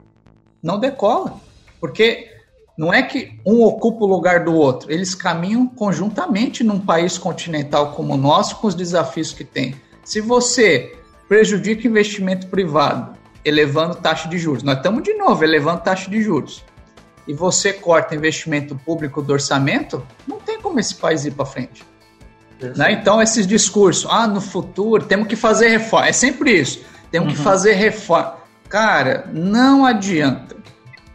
não 0.63 0.79
decola. 0.79 1.41
Porque 1.81 2.38
não 2.79 2.95
é 2.95 3.03
que 3.03 3.41
um 3.45 3.65
ocupa 3.65 4.05
o 4.05 4.07
lugar 4.07 4.45
do 4.45 4.55
outro, 4.55 4.93
eles 4.93 5.13
caminham 5.13 5.67
conjuntamente 5.67 6.63
num 6.63 6.79
país 6.79 7.19
continental 7.19 7.91
como 7.91 8.15
o 8.15 8.17
nosso, 8.17 8.55
com 8.61 8.69
os 8.69 8.75
desafios 8.77 9.33
que 9.33 9.43
tem. 9.43 9.75
Se 10.05 10.21
você 10.21 10.97
prejudica 11.29 11.83
o 11.83 11.91
investimento 11.91 12.47
privado, 12.47 13.19
elevando 13.45 13.97
taxa 13.97 14.29
de 14.29 14.39
juros, 14.39 14.63
nós 14.63 14.77
estamos 14.77 15.03
de 15.03 15.13
novo 15.15 15.43
elevando 15.43 15.81
taxa 15.81 16.09
de 16.09 16.23
juros, 16.23 16.65
e 17.27 17.35
você 17.35 17.73
corta 17.73 18.15
investimento 18.15 18.77
público 18.77 19.21
do 19.21 19.33
orçamento, 19.33 20.07
não 20.27 20.39
tem 20.39 20.61
como 20.61 20.79
esse 20.79 20.95
país 20.95 21.25
ir 21.25 21.33
para 21.33 21.45
frente. 21.45 21.85
Né? 22.77 22.93
Então, 22.93 23.21
esses 23.21 23.45
discursos, 23.45 24.09
ah, 24.09 24.27
no 24.29 24.41
futuro 24.41 25.05
temos 25.05 25.27
que 25.27 25.35
fazer 25.35 25.69
reforma, 25.69 26.07
é 26.07 26.13
sempre 26.13 26.53
isso, 26.53 26.81
temos 27.11 27.31
uhum. 27.31 27.35
que 27.35 27.43
fazer 27.43 27.73
reforma. 27.73 28.37
Cara, 28.69 29.29
não 29.33 29.85
adianta. 29.85 30.58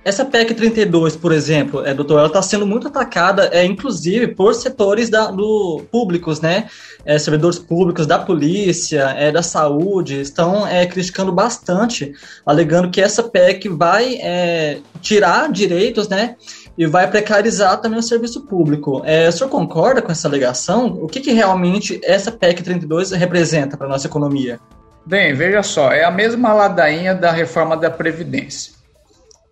Essa 0.05 0.25
PEC 0.25 0.53
32, 0.53 1.15
por 1.15 1.31
exemplo, 1.31 1.85
é, 1.85 1.93
doutor, 1.93 2.17
ela 2.19 2.27
está 2.27 2.41
sendo 2.41 2.67
muito 2.67 2.87
atacada, 2.87 3.49
é, 3.53 3.63
inclusive, 3.63 4.27
por 4.27 4.53
setores 4.53 5.09
da, 5.09 5.31
do, 5.31 5.81
públicos, 5.89 6.41
né? 6.41 6.67
É, 7.05 7.17
servidores 7.17 7.57
públicos 7.57 8.05
da 8.05 8.19
polícia, 8.19 9.15
é, 9.17 9.31
da 9.31 9.41
saúde, 9.41 10.19
estão 10.19 10.67
é, 10.67 10.85
criticando 10.85 11.31
bastante, 11.31 12.13
alegando 12.45 12.91
que 12.91 13.01
essa 13.01 13.23
PEC 13.23 13.69
vai 13.69 14.15
é, 14.15 14.79
tirar 15.01 15.49
direitos, 15.51 16.09
né? 16.09 16.35
e 16.77 16.85
vai 16.87 17.09
precarizar 17.09 17.79
também 17.79 17.99
o 17.99 18.03
serviço 18.03 18.47
público. 18.47 19.01
É, 19.05 19.27
o 19.27 19.31
senhor 19.31 19.49
concorda 19.49 20.01
com 20.01 20.11
essa 20.11 20.27
alegação? 20.27 20.87
O 21.01 21.07
que, 21.07 21.21
que 21.21 21.31
realmente 21.31 22.01
essa 22.03 22.31
PEC 22.31 22.63
32 22.63 23.11
representa 23.11 23.77
para 23.77 23.85
a 23.85 23.89
nossa 23.89 24.07
economia? 24.07 24.59
Bem, 25.05 25.33
veja 25.33 25.61
só, 25.61 25.91
é 25.91 26.03
a 26.03 26.11
mesma 26.11 26.53
ladainha 26.53 27.13
da 27.13 27.31
reforma 27.31 27.75
da 27.75 27.91
Previdência. 27.91 28.73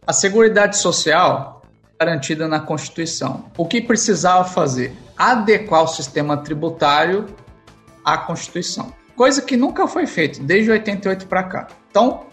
A 0.05 0.13
Seguridade 0.13 0.77
Social 0.77 1.61
garantida 1.99 2.47
na 2.47 2.59
Constituição. 2.59 3.45
O 3.55 3.67
que 3.67 3.79
precisava 3.79 4.43
fazer? 4.43 4.97
Adequar 5.15 5.83
o 5.83 5.87
sistema 5.87 6.37
tributário 6.37 7.27
à 8.03 8.17
Constituição. 8.17 8.91
Coisa 9.15 9.43
que 9.43 9.55
nunca 9.55 9.87
foi 9.87 10.07
feita 10.07 10.41
desde 10.41 10.71
88 10.71 11.27
para 11.27 11.43
cá. 11.43 11.67
Então, 11.91 12.25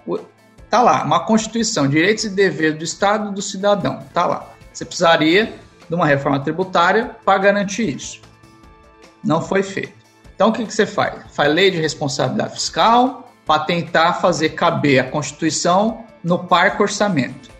tá 0.70 0.80
lá, 0.80 1.04
uma 1.04 1.26
Constituição, 1.26 1.86
direitos 1.86 2.24
e 2.24 2.30
deveres 2.30 2.78
do 2.78 2.84
Estado 2.84 3.30
e 3.30 3.34
do 3.34 3.42
cidadão, 3.42 4.02
tá 4.14 4.24
lá. 4.24 4.48
Você 4.72 4.86
precisaria 4.86 5.52
de 5.86 5.94
uma 5.94 6.06
reforma 6.06 6.40
tributária 6.40 7.16
para 7.22 7.38
garantir 7.38 7.94
isso. 7.94 8.22
Não 9.22 9.42
foi 9.42 9.62
feito. 9.62 9.92
Então, 10.34 10.48
o 10.48 10.52
que, 10.52 10.64
que 10.64 10.72
você 10.72 10.86
faz? 10.86 11.22
Faz 11.34 11.52
lei 11.52 11.70
de 11.70 11.76
responsabilidade 11.76 12.54
fiscal 12.54 13.30
para 13.44 13.64
tentar 13.64 14.14
fazer 14.14 14.50
caber 14.50 15.00
a 15.00 15.04
Constituição 15.04 16.06
no 16.24 16.38
parque 16.38 16.80
orçamento. 16.82 17.57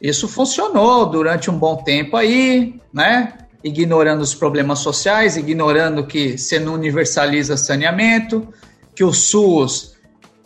Isso 0.00 0.28
funcionou 0.28 1.06
durante 1.06 1.50
um 1.50 1.58
bom 1.58 1.76
tempo 1.76 2.16
aí, 2.16 2.80
né? 2.92 3.34
Ignorando 3.62 4.20
os 4.20 4.34
problemas 4.34 4.80
sociais, 4.80 5.36
ignorando 5.36 6.06
que 6.06 6.36
você 6.36 6.58
não 6.58 6.74
universaliza 6.74 7.56
saneamento, 7.56 8.48
que 8.94 9.02
o 9.02 9.12
SUS 9.12 9.94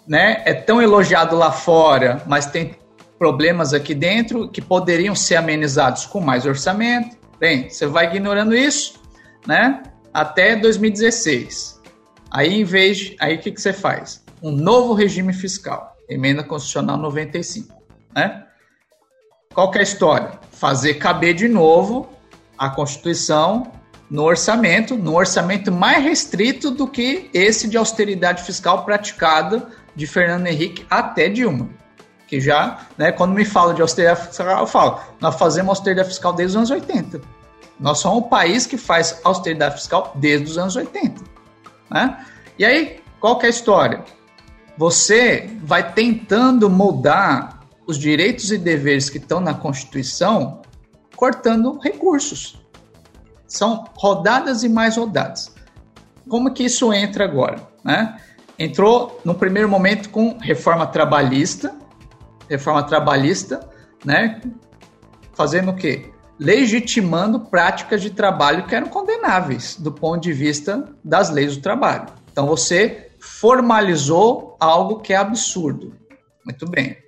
né, 0.06 0.42
é 0.46 0.54
tão 0.54 0.80
elogiado 0.80 1.36
lá 1.36 1.52
fora, 1.52 2.22
mas 2.26 2.46
tem 2.46 2.76
problemas 3.18 3.74
aqui 3.74 3.94
dentro 3.94 4.48
que 4.48 4.62
poderiam 4.62 5.14
ser 5.14 5.36
amenizados 5.36 6.06
com 6.06 6.20
mais 6.20 6.46
orçamento. 6.46 7.16
Bem, 7.38 7.68
você 7.68 7.86
vai 7.86 8.06
ignorando 8.06 8.54
isso, 8.54 9.00
né? 9.46 9.82
Até 10.14 10.56
2016. 10.56 11.78
Aí, 12.30 12.60
em 12.60 12.64
vez 12.64 12.96
de, 12.98 13.16
aí 13.20 13.36
o 13.36 13.38
que, 13.38 13.50
que 13.50 13.60
você 13.60 13.72
faz? 13.72 14.24
Um 14.42 14.50
novo 14.50 14.94
regime 14.94 15.32
fiscal, 15.32 15.96
emenda 16.08 16.44
constitucional 16.44 16.96
95, 16.96 17.74
né? 18.14 18.44
Qual 19.58 19.74
é 19.74 19.80
a 19.80 19.82
história? 19.82 20.38
Fazer 20.52 20.94
caber 20.94 21.34
de 21.34 21.48
novo 21.48 22.08
a 22.56 22.70
Constituição 22.70 23.72
no 24.08 24.22
orçamento, 24.22 24.94
no 24.94 25.16
orçamento 25.16 25.72
mais 25.72 26.04
restrito 26.04 26.70
do 26.70 26.86
que 26.86 27.28
esse 27.34 27.66
de 27.66 27.76
austeridade 27.76 28.44
fiscal 28.44 28.84
praticada 28.84 29.66
de 29.96 30.06
Fernando 30.06 30.46
Henrique 30.46 30.86
até 30.88 31.28
Dilma. 31.28 31.68
Que 32.28 32.40
já, 32.40 32.86
né, 32.96 33.10
quando 33.10 33.34
me 33.34 33.44
fala 33.44 33.74
de 33.74 33.82
austeridade 33.82 34.28
fiscal, 34.28 34.60
eu 34.60 34.66
falo, 34.68 35.00
nós 35.20 35.34
fazemos 35.34 35.70
austeridade 35.70 36.10
fiscal 36.10 36.32
desde 36.32 36.52
os 36.52 36.56
anos 36.58 36.70
80. 36.70 37.20
Nós 37.80 37.98
somos 37.98 38.18
o 38.18 38.28
país 38.28 38.64
que 38.64 38.76
faz 38.76 39.20
austeridade 39.24 39.74
fiscal 39.74 40.12
desde 40.14 40.52
os 40.52 40.56
anos 40.56 40.76
80. 40.76 41.20
Né? 41.90 42.24
E 42.56 42.64
aí, 42.64 43.00
qual 43.18 43.40
é 43.42 43.46
a 43.46 43.48
história? 43.48 44.04
Você 44.76 45.50
vai 45.64 45.92
tentando 45.94 46.70
mudar 46.70 47.57
os 47.88 47.96
direitos 47.96 48.52
e 48.52 48.58
deveres 48.58 49.08
que 49.08 49.16
estão 49.16 49.40
na 49.40 49.54
Constituição, 49.54 50.60
cortando 51.16 51.78
recursos. 51.78 52.60
São 53.46 53.86
rodadas 53.96 54.62
e 54.62 54.68
mais 54.68 54.98
rodadas. 54.98 55.54
Como 56.28 56.52
que 56.52 56.64
isso 56.64 56.92
entra 56.92 57.24
agora? 57.24 57.66
Né? 57.82 58.20
Entrou 58.58 59.18
no 59.24 59.34
primeiro 59.34 59.70
momento 59.70 60.10
com 60.10 60.36
reforma 60.38 60.86
trabalhista, 60.86 61.74
reforma 62.46 62.82
trabalhista, 62.82 63.66
né? 64.04 64.42
Fazendo 65.32 65.70
o 65.70 65.74
quê? 65.74 66.12
Legitimando 66.38 67.40
práticas 67.40 68.02
de 68.02 68.10
trabalho 68.10 68.66
que 68.66 68.74
eram 68.74 68.88
condenáveis 68.88 69.76
do 69.76 69.90
ponto 69.90 70.20
de 70.20 70.32
vista 70.32 70.92
das 71.02 71.30
leis 71.30 71.56
do 71.56 71.62
trabalho. 71.62 72.06
Então 72.30 72.46
você 72.46 73.12
formalizou 73.18 74.56
algo 74.60 75.00
que 75.00 75.14
é 75.14 75.16
absurdo. 75.16 75.96
Muito 76.44 76.68
bem. 76.68 77.07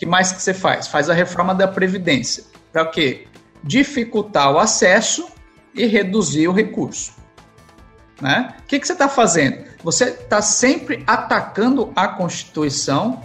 Que 0.00 0.06
mais 0.06 0.32
que 0.32 0.42
você 0.42 0.54
faz? 0.54 0.88
Faz 0.88 1.10
a 1.10 1.14
reforma 1.14 1.54
da 1.54 1.68
Previdência. 1.68 2.44
Para 2.72 2.86
quê? 2.86 3.26
Dificultar 3.62 4.50
o 4.50 4.58
acesso 4.58 5.28
e 5.74 5.84
reduzir 5.84 6.48
o 6.48 6.52
recurso. 6.52 7.12
Né? 8.18 8.54
O 8.60 8.62
que, 8.62 8.80
que 8.80 8.86
você 8.86 8.94
está 8.94 9.10
fazendo? 9.10 9.62
Você 9.84 10.04
está 10.04 10.40
sempre 10.40 11.04
atacando 11.06 11.92
a 11.94 12.08
Constituição 12.08 13.20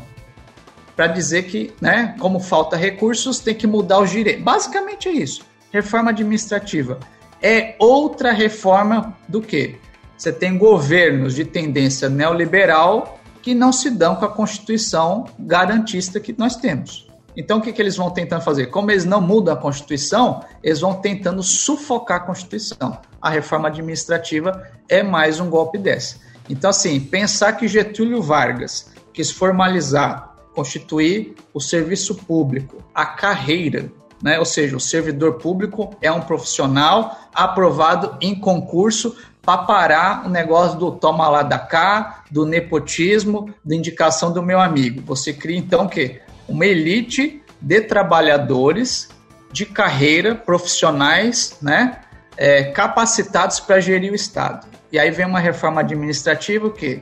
para 0.98 1.08
dizer 1.08 1.44
que, 1.44 1.74
né, 1.80 2.14
como 2.20 2.42
falta 2.42 2.76
recursos, 2.76 3.40
tem 3.40 3.56
que 3.56 3.66
mudar 3.66 4.00
os 4.00 4.12
direitos. 4.12 4.44
Basicamente 4.44 5.08
é 5.08 5.14
isso. 5.14 5.46
Reforma 5.72 6.10
administrativa 6.10 7.00
é 7.42 7.78
outra 7.80 8.34
reforma 8.34 9.18
do 9.30 9.42
que? 9.42 9.78
Você 10.18 10.34
tem 10.34 10.58
governos 10.58 11.36
de 11.36 11.46
tendência 11.46 12.10
neoliberal 12.10 13.15
que 13.46 13.54
não 13.54 13.72
se 13.72 13.92
dão 13.92 14.16
com 14.16 14.26
a 14.26 14.32
Constituição 14.32 15.26
garantista 15.38 16.20
que 16.20 16.34
nós 16.36 16.56
temos. 16.56 17.08
Então, 17.38 17.60
o 17.60 17.62
que, 17.62 17.72
que 17.72 17.80
eles 17.80 17.96
vão 17.96 18.10
tentando 18.10 18.42
fazer? 18.42 18.72
Como 18.72 18.90
eles 18.90 19.06
não 19.06 19.22
mudam 19.22 19.54
a 19.54 19.58
Constituição, 19.58 20.44
eles 20.64 20.80
vão 20.80 20.96
tentando 20.96 21.44
sufocar 21.44 22.18
a 22.18 22.26
Constituição. 22.26 22.98
A 23.22 23.30
reforma 23.30 23.68
administrativa 23.68 24.68
é 24.90 25.04
mais 25.04 25.40
um 25.40 25.48
golpe 25.48 25.78
dessa. 25.78 26.18
Então, 26.50 26.72
assim, 26.72 27.00
pensar 27.00 27.54
que 27.54 27.68
Getúlio 27.68 28.20
Vargas 28.20 28.92
quis 29.14 29.30
formalizar, 29.30 30.36
constituir 30.56 31.36
o 31.54 31.62
serviço 31.62 32.16
público, 32.16 32.84
a 32.96 33.06
carreira, 33.06 33.92
né? 34.24 34.40
ou 34.40 34.46
seja, 34.46 34.76
o 34.76 34.80
servidor 34.80 35.34
público 35.34 35.96
é 36.02 36.12
um 36.12 36.22
profissional 36.22 37.30
aprovado 37.32 38.18
em 38.20 38.34
concurso 38.34 39.16
para 39.46 39.60
parar 39.60 40.26
o 40.26 40.30
negócio 40.30 40.78
do 40.80 40.92
toma 40.92 41.30
lá 41.30 41.44
da 41.44 41.60
cá, 41.60 42.24
do 42.32 42.46
nepotismo, 42.46 43.54
da 43.64 43.76
indicação 43.76 44.34
do 44.34 44.42
meu 44.42 44.60
amigo. 44.60 45.02
Você 45.06 45.32
cria 45.32 45.58
então 45.58 45.86
o 45.86 45.90
quê? 45.90 46.22
Uma 46.48 46.66
elite 46.66 47.44
de 47.62 47.82
trabalhadores 47.82 49.10
de 49.52 49.66
carreira, 49.66 50.36
profissionais, 50.36 51.58
né? 51.62 52.02
É, 52.36 52.64
capacitados 52.64 53.62
para 53.62 53.80
gerir 53.80 54.12
o 54.12 54.16
Estado. 54.16 54.68
E 54.92 55.00
aí 55.00 55.10
vem 55.10 55.26
uma 55.26 55.40
reforma 55.40 55.80
administrativa 55.80 56.70
que 56.70 57.02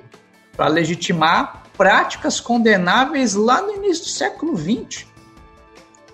para 0.56 0.68
legitimar 0.68 1.64
práticas 1.76 2.40
condenáveis 2.40 3.34
lá 3.34 3.62
no 3.62 3.74
início 3.74 4.04
do 4.04 4.10
século 4.10 4.56
XX, 4.56 5.08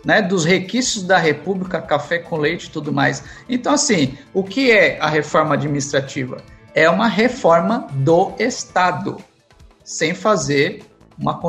né, 0.05 0.21
dos 0.21 0.45
requisitos 0.45 1.03
da 1.03 1.17
República, 1.17 1.81
café 1.81 2.19
com 2.19 2.37
leite 2.37 2.65
e 2.65 2.69
tudo 2.69 2.91
mais. 2.91 3.23
Então, 3.47 3.73
assim, 3.73 4.17
o 4.33 4.43
que 4.43 4.71
é 4.71 4.99
a 4.99 5.07
reforma 5.07 5.55
administrativa? 5.55 6.37
É 6.73 6.89
uma 6.89 7.07
reforma 7.07 7.87
do 7.91 8.33
Estado, 8.39 9.17
sem 9.83 10.13
fazer 10.13 10.83
uma 11.17 11.39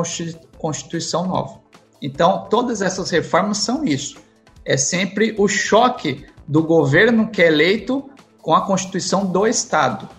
Constituição 0.57 1.27
nova. 1.27 1.61
Então, 2.01 2.47
todas 2.49 2.81
essas 2.81 3.09
reformas 3.09 3.59
são 3.59 3.85
isso. 3.85 4.17
É 4.65 4.75
sempre 4.75 5.35
o 5.37 5.47
choque 5.47 6.25
do 6.47 6.63
governo 6.63 7.29
que 7.29 7.41
é 7.41 7.47
eleito 7.47 8.09
com 8.41 8.53
a 8.53 8.65
Constituição 8.65 9.25
do 9.25 9.47
Estado 9.47 10.09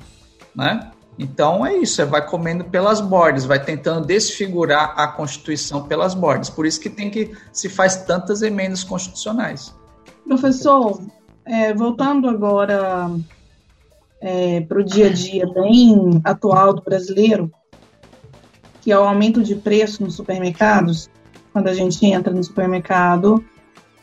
né? 0.55 0.90
Então 1.18 1.64
é 1.64 1.77
isso, 1.77 2.01
é 2.01 2.05
vai 2.05 2.27
comendo 2.27 2.64
pelas 2.64 3.01
bordas, 3.01 3.44
vai 3.44 3.62
tentando 3.62 4.07
desfigurar 4.07 4.94
a 4.96 5.07
Constituição 5.07 5.83
pelas 5.83 6.14
bordas. 6.14 6.48
Por 6.48 6.66
isso 6.66 6.81
que 6.81 6.88
tem 6.88 7.11
que 7.11 7.33
se 7.53 7.68
faz 7.68 7.96
tantas 8.05 8.42
emendas 8.42 8.83
constitucionais. 8.83 9.75
Professor, 10.27 11.03
é, 11.44 11.75
voltando 11.75 12.29
agora 12.29 13.11
é, 14.20 14.62
para 14.62 14.81
o 14.81 14.85
dia 14.85 15.09
a 15.09 15.12
dia 15.12 15.46
bem 15.53 16.20
atual 16.25 16.72
do 16.72 16.83
brasileiro, 16.83 17.53
que 18.81 18.90
é 18.90 18.98
o 18.98 19.05
aumento 19.05 19.42
de 19.42 19.55
preço 19.55 20.03
nos 20.03 20.16
supermercados. 20.16 21.11
Quando 21.53 21.68
a 21.68 21.75
gente 21.75 22.05
entra 22.07 22.33
no 22.33 22.42
supermercado, 22.42 23.44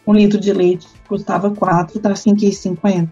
um 0.06 0.13
litro 0.13 0.39
de 0.39 0.54
leite 0.54 0.88
custava 1.08 1.50
4, 1.50 1.98
está 1.98 2.12
5,50 2.12 3.10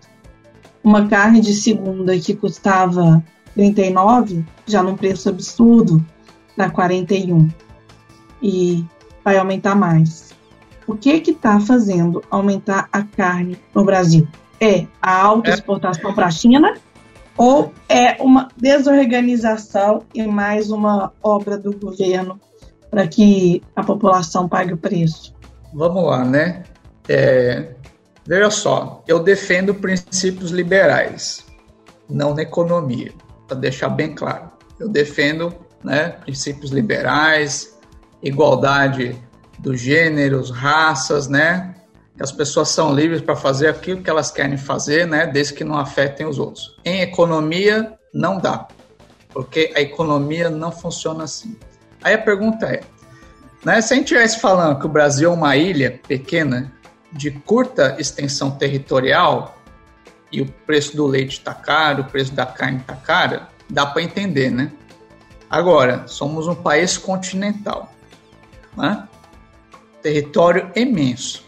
uma 0.87 1.05
carne 1.07 1.41
de 1.41 1.53
segunda 1.53 2.17
que 2.17 2.33
custava 2.33 3.21
39, 3.57 4.45
já 4.67 4.83
num 4.83 4.95
preço 4.95 5.27
absurdo, 5.27 6.03
na 6.55 6.69
41. 6.69 7.49
E 8.41 8.85
vai 9.25 9.37
aumentar 9.37 9.75
mais. 9.75 10.33
O 10.85 10.95
que 10.95 11.19
que 11.19 11.31
está 11.31 11.59
fazendo 11.59 12.23
aumentar 12.29 12.87
a 12.93 13.01
carne 13.01 13.57
no 13.73 13.83
Brasil? 13.83 14.27
É 14.61 14.85
a 15.01 15.21
alta 15.21 15.49
exportação 15.49 16.13
para 16.13 16.27
a 16.27 16.31
China 16.31 16.75
ou 17.35 17.73
é 17.89 18.21
uma 18.21 18.47
desorganização 18.55 20.03
e 20.13 20.25
mais 20.25 20.71
uma 20.71 21.11
obra 21.21 21.57
do 21.57 21.77
governo 21.77 22.39
para 22.89 23.07
que 23.07 23.61
a 23.75 23.83
população 23.83 24.47
pague 24.47 24.73
o 24.73 24.77
preço? 24.77 25.35
Vamos 25.73 26.03
lá, 26.03 26.23
né? 26.23 26.63
É, 27.09 27.75
Veja 28.27 28.49
só, 28.51 29.01
eu 29.07 29.19
defendo 29.19 29.73
princípios 29.73 30.51
liberais, 30.51 31.45
não 32.09 32.33
na 32.33 32.41
economia, 32.41 33.13
para 33.47 33.57
deixar 33.57 33.89
bem 33.89 34.13
claro. 34.13 34.51
Eu 34.79 34.89
defendo 34.89 35.53
né, 35.83 36.09
princípios 36.09 36.71
liberais, 36.71 37.77
igualdade 38.21 39.15
dos 39.59 39.79
gêneros, 39.79 40.51
raças, 40.51 41.27
né? 41.27 41.75
que 42.17 42.23
as 42.23 42.31
pessoas 42.31 42.69
são 42.69 42.93
livres 42.93 43.21
para 43.21 43.35
fazer 43.35 43.67
aquilo 43.67 44.01
que 44.01 44.09
elas 44.09 44.31
querem 44.31 44.57
fazer, 44.57 45.05
né, 45.05 45.27
desde 45.27 45.53
que 45.53 45.63
não 45.63 45.77
afetem 45.77 46.25
os 46.25 46.39
outros. 46.39 46.75
Em 46.83 47.01
economia, 47.01 47.93
não 48.11 48.39
dá, 48.39 48.67
porque 49.29 49.71
a 49.75 49.81
economia 49.81 50.49
não 50.49 50.71
funciona 50.71 51.25
assim. 51.25 51.55
Aí 52.03 52.15
a 52.15 52.17
pergunta 52.17 52.65
é, 52.65 52.81
né, 53.63 53.79
se 53.81 53.93
a 53.93 53.97
gente 53.97 54.05
estivesse 54.05 54.39
falando 54.39 54.79
que 54.79 54.87
o 54.87 54.89
Brasil 54.89 55.29
é 55.29 55.33
uma 55.33 55.55
ilha 55.55 56.01
pequena, 56.07 56.73
de 57.11 57.31
curta 57.31 57.95
extensão 57.99 58.51
territorial, 58.51 59.56
e 60.31 60.41
o 60.41 60.45
preço 60.45 60.95
do 60.95 61.05
leite 61.05 61.33
está 61.33 61.53
caro, 61.53 62.03
o 62.03 62.05
preço 62.05 62.33
da 62.33 62.45
carne 62.45 62.79
está 62.79 62.95
cara, 62.95 63.49
dá 63.69 63.85
para 63.85 64.01
entender, 64.01 64.51
né? 64.51 64.71
Agora, 65.49 66.07
somos 66.07 66.47
um 66.47 66.55
país 66.55 66.97
continental, 66.97 67.93
né? 68.75 69.07
território 70.01 70.71
imenso 70.75 71.47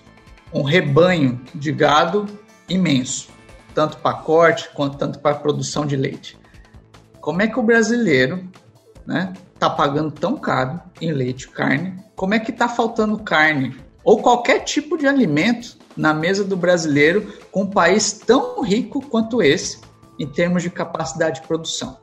um 0.54 0.64
rebanho 0.64 1.40
de 1.54 1.72
gado 1.72 2.26
imenso, 2.68 3.30
tanto 3.74 3.98
para 3.98 4.18
corte 4.18 4.70
quanto 4.74 4.98
tanto 4.98 5.20
para 5.20 5.36
produção 5.36 5.86
de 5.86 5.96
leite. 5.96 6.38
Como 7.22 7.42
é 7.42 7.48
que 7.48 7.60
o 7.60 7.64
brasileiro 7.64 8.48
né, 9.06 9.34
tá 9.58 9.70
pagando 9.70 10.12
tão 10.12 10.38
caro 10.38 10.80
em 11.00 11.12
leite 11.12 11.44
e 11.44 11.50
carne? 11.50 12.04
Como 12.16 12.34
é 12.34 12.40
que 12.40 12.52
está 12.52 12.68
faltando 12.68 13.20
carne 13.20 13.78
ou 14.04 14.22
qualquer 14.22 14.62
tipo 14.62 14.98
de 14.98 15.08
alimento 15.08 15.78
na 16.00 16.14
mesa 16.14 16.44
do 16.44 16.56
brasileiro 16.56 17.34
com 17.52 17.64
um 17.64 17.70
país 17.70 18.12
tão 18.14 18.62
rico 18.64 19.02
quanto 19.02 19.42
esse 19.42 19.80
em 20.18 20.28
termos 20.28 20.64
de 20.64 20.70
capacidade 20.70 21.42
de 21.42 21.48
produção? 21.48 22.00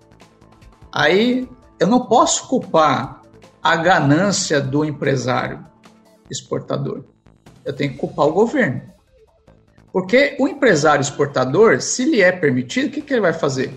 Aí 0.93 1.49
eu 1.81 1.87
não 1.87 2.07
posso 2.07 2.49
culpar 2.49 3.23
a 3.63 3.77
ganância 3.77 4.61
do 4.61 4.85
empresário 4.85 5.65
exportador 6.31 7.05
eu 7.67 7.73
tenho 7.73 7.91
que 7.91 7.99
culpar 7.99 8.27
o 8.27 8.33
governo. 8.33 8.81
Porque 9.93 10.37
o 10.39 10.47
empresário 10.47 11.03
exportador, 11.03 11.81
se 11.81 12.05
lhe 12.05 12.23
é 12.23 12.31
permitido, 12.31 12.87
o 12.87 12.91
que, 12.91 13.03
que 13.03 13.13
ele 13.13 13.21
vai 13.21 13.33
fazer? 13.33 13.75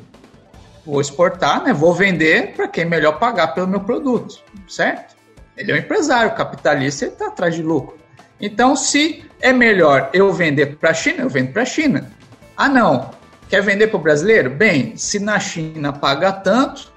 Vou 0.86 1.02
exportar, 1.02 1.64
né? 1.64 1.74
vou 1.74 1.94
vender 1.94 2.54
para 2.56 2.68
quem 2.68 2.86
melhor 2.86 3.18
pagar 3.20 3.48
pelo 3.48 3.68
meu 3.68 3.82
produto, 3.82 4.42
certo? 4.68 5.16
Ele 5.58 5.72
é 5.72 5.76
um 5.76 5.78
empresário 5.78 6.36
capitalista, 6.36 7.06
ele 7.06 7.14
está 7.14 7.28
atrás 7.28 7.56
de 7.56 7.64
lucro. 7.64 7.98
Então, 8.40 8.76
se 8.76 9.26
é 9.42 9.54
melhor 9.54 10.10
eu 10.14 10.32
vender 10.34 10.78
para 10.78 10.92
a 10.92 10.94
China, 10.94 11.24
eu 11.24 11.30
vendo 11.30 11.54
para 11.54 11.62
a 11.62 11.66
China. 11.66 12.12
Ah, 12.56 12.70
não. 12.70 13.12
Quer 13.48 13.62
vender 13.62 13.88
para 13.88 13.98
o 13.98 14.02
brasileiro? 14.02 14.50
Bem, 14.50 14.96
se 14.96 15.20
na 15.20 15.40
China 15.40 15.92
paga 15.94 16.32
tanto, 16.32 16.92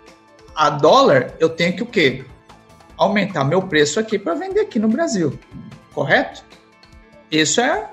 a 0.54 0.70
dólar, 0.70 1.34
eu 1.38 1.48
tenho 1.48 1.74
que 1.74 1.82
o 1.82 1.86
quê? 1.86 2.24
Aumentar 2.96 3.44
meu 3.44 3.62
preço 3.62 3.98
aqui 3.98 4.18
para 4.18 4.34
vender 4.34 4.60
aqui 4.60 4.78
no 4.78 4.88
Brasil. 4.88 5.38
Correto? 5.94 6.44
Isso 7.30 7.60
é, 7.60 7.88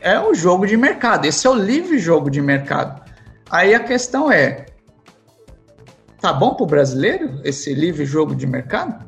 é 0.00 0.18
o 0.18 0.34
jogo 0.34 0.66
de 0.66 0.76
mercado, 0.76 1.26
esse 1.26 1.46
é 1.46 1.50
o 1.50 1.54
livre 1.54 1.98
jogo 1.98 2.30
de 2.30 2.40
mercado. 2.40 3.02
Aí 3.48 3.74
a 3.74 3.80
questão 3.80 4.30
é: 4.32 4.66
tá 6.20 6.32
bom 6.32 6.54
para 6.54 6.64
o 6.64 6.66
brasileiro 6.66 7.40
esse 7.44 7.72
livre 7.72 8.04
jogo 8.04 8.34
de 8.34 8.46
mercado? 8.46 9.04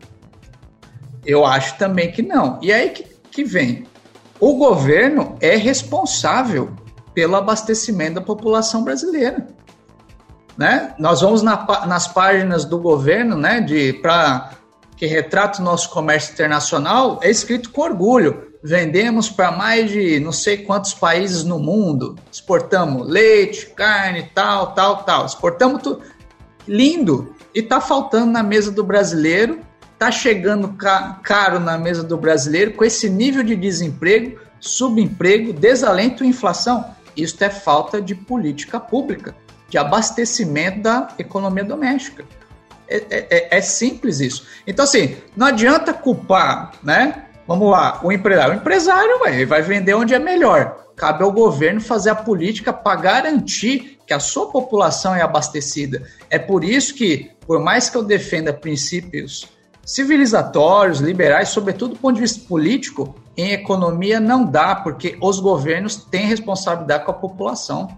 Eu 1.27 1.45
acho 1.45 1.77
também 1.79 2.13
que 2.13 2.23
não. 2.23 2.61
E 2.63 2.73
aí 2.73 2.91
que, 2.91 3.05
que 3.31 3.45
vem? 3.45 3.87
O 4.41 4.55
governo 4.55 5.37
é 5.41 5.57
responsável 5.57 6.71
pelo 7.13 7.37
abastecimento 7.37 8.15
da 8.15 8.21
população 8.21 8.83
brasileira. 8.83 9.47
Né? 10.57 10.95
Nós 10.99 11.21
vamos 11.21 11.43
na, 11.43 11.87
nas 11.87 12.07
páginas 12.09 12.65
do 12.65 12.79
governo, 12.79 13.37
né, 13.37 13.61
de 13.61 13.93
para 13.95 14.51
que 14.97 15.07
retrata 15.07 15.61
o 15.61 15.65
nosso 15.65 15.91
comércio 15.91 16.33
internacional, 16.33 17.19
é 17.23 17.29
escrito 17.29 17.71
com 17.71 17.81
orgulho 17.81 18.55
vendemos 18.65 19.29
para 19.29 19.53
mais 19.53 19.91
de 19.91 20.19
não 20.21 20.33
sei 20.33 20.57
quantos 20.57 20.95
países 20.95 21.45
no 21.45 21.59
mundo, 21.59 22.17
exportamos 22.33 23.07
leite, 23.07 23.67
carne, 23.77 24.31
tal, 24.35 24.73
tal, 24.73 25.05
tal, 25.05 25.27
exportamos 25.27 25.83
tudo. 25.83 26.01
Lindo! 26.67 27.35
E 27.55 27.63
tá 27.63 27.79
faltando 27.79 28.33
na 28.33 28.43
mesa 28.43 28.73
do 28.73 28.83
brasileiro, 28.83 29.61
tá 29.99 30.11
chegando 30.11 30.69
ca 30.75 31.21
caro 31.23 31.61
na 31.61 31.79
mesa 31.79 32.03
do 32.03 32.17
brasileiro 32.17 32.73
com 32.73 32.85
esse 32.85 33.09
nível 33.09 33.43
de 33.43 33.57
desemprego, 33.57 34.39
subemprego, 34.61 35.53
desalento 35.53 36.25
e 36.25 36.29
inflação. 36.29 36.85
Isso 37.17 37.43
é 37.45 37.51
falta 37.51 38.01
de 38.01 38.15
política 38.15 38.81
pública, 38.81 39.35
de 39.69 39.79
abastecimento 39.79 40.81
da 40.81 41.09
economia 41.19 41.65
doméstica. 41.65 42.25
É, 42.89 42.97
é, 42.97 43.05
é, 43.11 43.59
é 43.59 43.61
simples 43.61 44.21
isso. 44.21 44.47
Então, 44.67 44.85
assim, 44.85 45.17
não 45.37 45.47
adianta 45.47 45.93
culpar, 45.93 46.73
né? 46.83 47.25
Vamos 47.47 47.71
lá, 47.71 48.01
o 48.03 48.11
empresário. 48.11 48.55
O 48.55 48.57
empresário 48.57 49.19
vai, 49.19 49.45
vai 49.45 49.63
vender 49.63 49.95
onde 49.95 50.15
é 50.15 50.19
melhor. 50.19 50.85
Cabe 50.97 51.25
ao 51.25 51.33
governo 51.33 51.81
fazer 51.81 52.11
a 52.11 52.15
política 52.15 52.73
para 52.73 53.01
garantir 53.01 53.99
que 54.07 54.15
a 54.15 54.21
sua 54.21 54.51
população 54.51 55.15
é 55.15 55.23
abastecida. 55.23 56.03
É 56.31 56.39
por 56.39 56.63
isso 56.63 56.95
que, 56.95 57.31
por 57.47 57.61
mais 57.61 57.89
que 57.91 57.97
eu 57.97 58.03
defenda 58.03 58.53
princípios 58.53 59.49
civilizatórios, 59.85 61.01
liberais, 61.01 61.51
sobretudo 61.51 61.95
do 61.95 62.01
ponto 62.01 62.15
de 62.15 62.21
vista 62.21 62.47
político, 62.49 63.15
em 63.37 63.53
economia 63.53 64.21
não 64.21 64.45
dá, 64.45 64.75
porque 64.75 65.19
os 65.21 65.41
governos 65.41 65.97
têm 65.97 66.27
responsabilidade 66.27 67.05
com 67.05 67.11
a 67.11 67.15
população. 67.15 67.89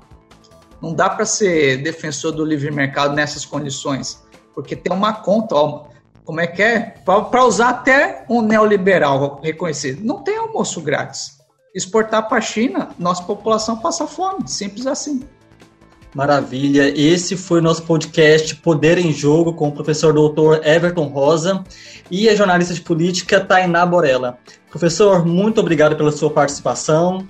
Não 0.80 0.92
dá 0.92 1.08
para 1.08 1.24
ser 1.24 1.82
defensor 1.82 2.32
do 2.32 2.44
livre 2.44 2.70
mercado 2.70 3.14
nessas 3.14 3.44
condições, 3.44 4.22
porque 4.54 4.74
tem 4.74 4.92
uma 4.92 5.12
conta. 5.12 5.54
Ó, 5.54 5.84
como 6.24 6.40
é 6.40 6.46
que 6.46 6.62
é? 6.62 6.94
Para 7.04 7.44
usar 7.44 7.70
até 7.70 8.24
um 8.28 8.42
neoliberal 8.42 9.40
reconhecido. 9.42 10.04
Não 10.04 10.22
tem 10.22 10.36
almoço 10.36 10.80
grátis. 10.80 11.36
Exportar 11.74 12.28
para 12.28 12.38
a 12.38 12.40
China, 12.40 12.90
nossa 12.98 13.22
população 13.22 13.76
passa 13.76 14.06
fome. 14.06 14.48
Simples 14.48 14.86
assim. 14.86 15.26
Maravilha. 16.14 16.88
Esse 16.88 17.36
foi 17.36 17.60
o 17.60 17.62
nosso 17.62 17.82
podcast 17.82 18.54
Poder 18.56 18.98
em 18.98 19.12
Jogo 19.12 19.52
com 19.52 19.68
o 19.68 19.72
professor 19.72 20.12
doutor 20.12 20.66
Everton 20.66 21.08
Rosa 21.08 21.62
e 22.10 22.28
a 22.28 22.34
jornalista 22.34 22.72
de 22.72 22.80
política 22.80 23.40
Tainá 23.40 23.84
Borella. 23.84 24.38
Professor, 24.70 25.24
muito 25.26 25.60
obrigado 25.60 25.96
pela 25.96 26.12
sua 26.12 26.30
participação. 26.30 27.26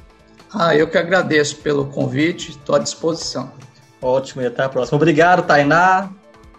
Ah, 0.52 0.74
eu 0.74 0.88
que 0.88 0.96
agradeço 0.96 1.56
pelo 1.56 1.86
convite, 1.86 2.50
estou 2.50 2.76
à 2.76 2.78
disposição. 2.78 3.50
Ótimo, 4.00 4.42
e 4.42 4.46
até 4.46 4.62
a 4.62 4.68
próxima. 4.68 4.96
Obrigado, 4.96 5.46
Tainá. 5.46 6.10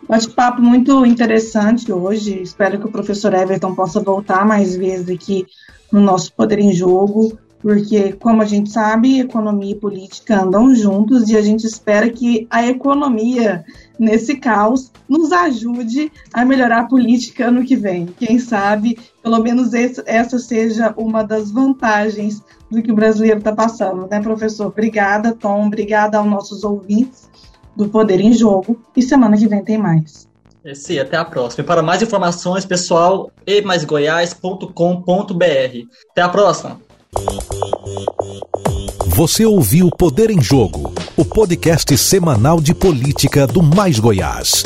Bate-papo 0.08 0.62
muito 0.62 1.06
interessante 1.06 1.92
hoje. 1.92 2.42
Espero 2.42 2.80
que 2.80 2.86
o 2.86 2.92
professor 2.92 3.34
Everton 3.34 3.76
possa 3.76 4.00
voltar 4.00 4.46
mais 4.46 4.76
vezes 4.76 5.10
aqui 5.10 5.46
no 5.92 6.00
nosso 6.00 6.34
Poder 6.34 6.60
em 6.60 6.74
Jogo, 6.74 7.38
porque, 7.60 8.14
como 8.14 8.42
a 8.42 8.46
gente 8.46 8.72
sabe, 8.72 9.20
economia 9.20 9.72
e 9.72 9.80
política 9.80 10.44
andam 10.44 10.74
juntos 10.76 11.30
e 11.30 11.36
a 11.36 11.42
gente 11.42 11.66
espera 11.66 12.10
que 12.10 12.48
a 12.50 12.66
economia, 12.66 13.66
nesse 14.00 14.36
caos, 14.38 14.92
nos 15.10 15.32
ajude 15.32 16.12
a 16.34 16.46
melhorar 16.46 16.82
a 16.82 16.88
política 16.88 17.48
ano 17.48 17.66
que 17.66 17.76
vem. 17.76 18.06
Quem 18.06 18.38
sabe, 18.38 18.98
pelo 19.24 19.40
menos 19.40 19.74
esse, 19.74 20.04
essa 20.06 20.38
seja 20.38 20.94
uma 20.98 21.24
das 21.24 21.52
vantagens 21.52 22.44
do 22.70 22.82
que 22.82 22.92
o 22.92 22.96
brasileiro 22.96 23.40
está 23.40 23.54
passando, 23.54 24.08
né, 24.08 24.22
professor? 24.22 24.68
Obrigada, 24.68 25.34
Tom. 25.34 25.66
Obrigada 25.66 26.18
aos 26.18 26.28
nossos 26.28 26.64
ouvintes 26.64 27.28
do 27.76 27.90
Poder 27.90 28.20
em 28.20 28.34
Jogo 28.34 28.80
e 28.96 29.02
semana 29.02 29.38
que 29.38 29.48
vem 29.48 29.64
tem 29.64 29.78
mais. 29.78 30.28
É, 30.64 30.76
sim, 30.76 31.00
até 31.00 31.16
a 31.16 31.24
próxima. 31.24 31.64
E 31.64 31.66
para 31.66 31.82
mais 31.82 32.02
informações, 32.02 32.66
pessoal, 32.66 33.32
emaisgoiás.com.br. 33.46 34.74
Até 36.12 36.22
a 36.22 36.30
próxima. 36.30 36.87
Você 39.08 39.46
ouviu 39.46 39.90
Poder 39.90 40.30
em 40.30 40.42
Jogo, 40.42 40.94
o 41.16 41.26
podcast 41.26 41.98
semanal 41.98 42.62
de 42.62 42.74
política 42.74 43.48
do 43.48 43.64
Mais 43.64 44.00
Goiás. 44.00 44.64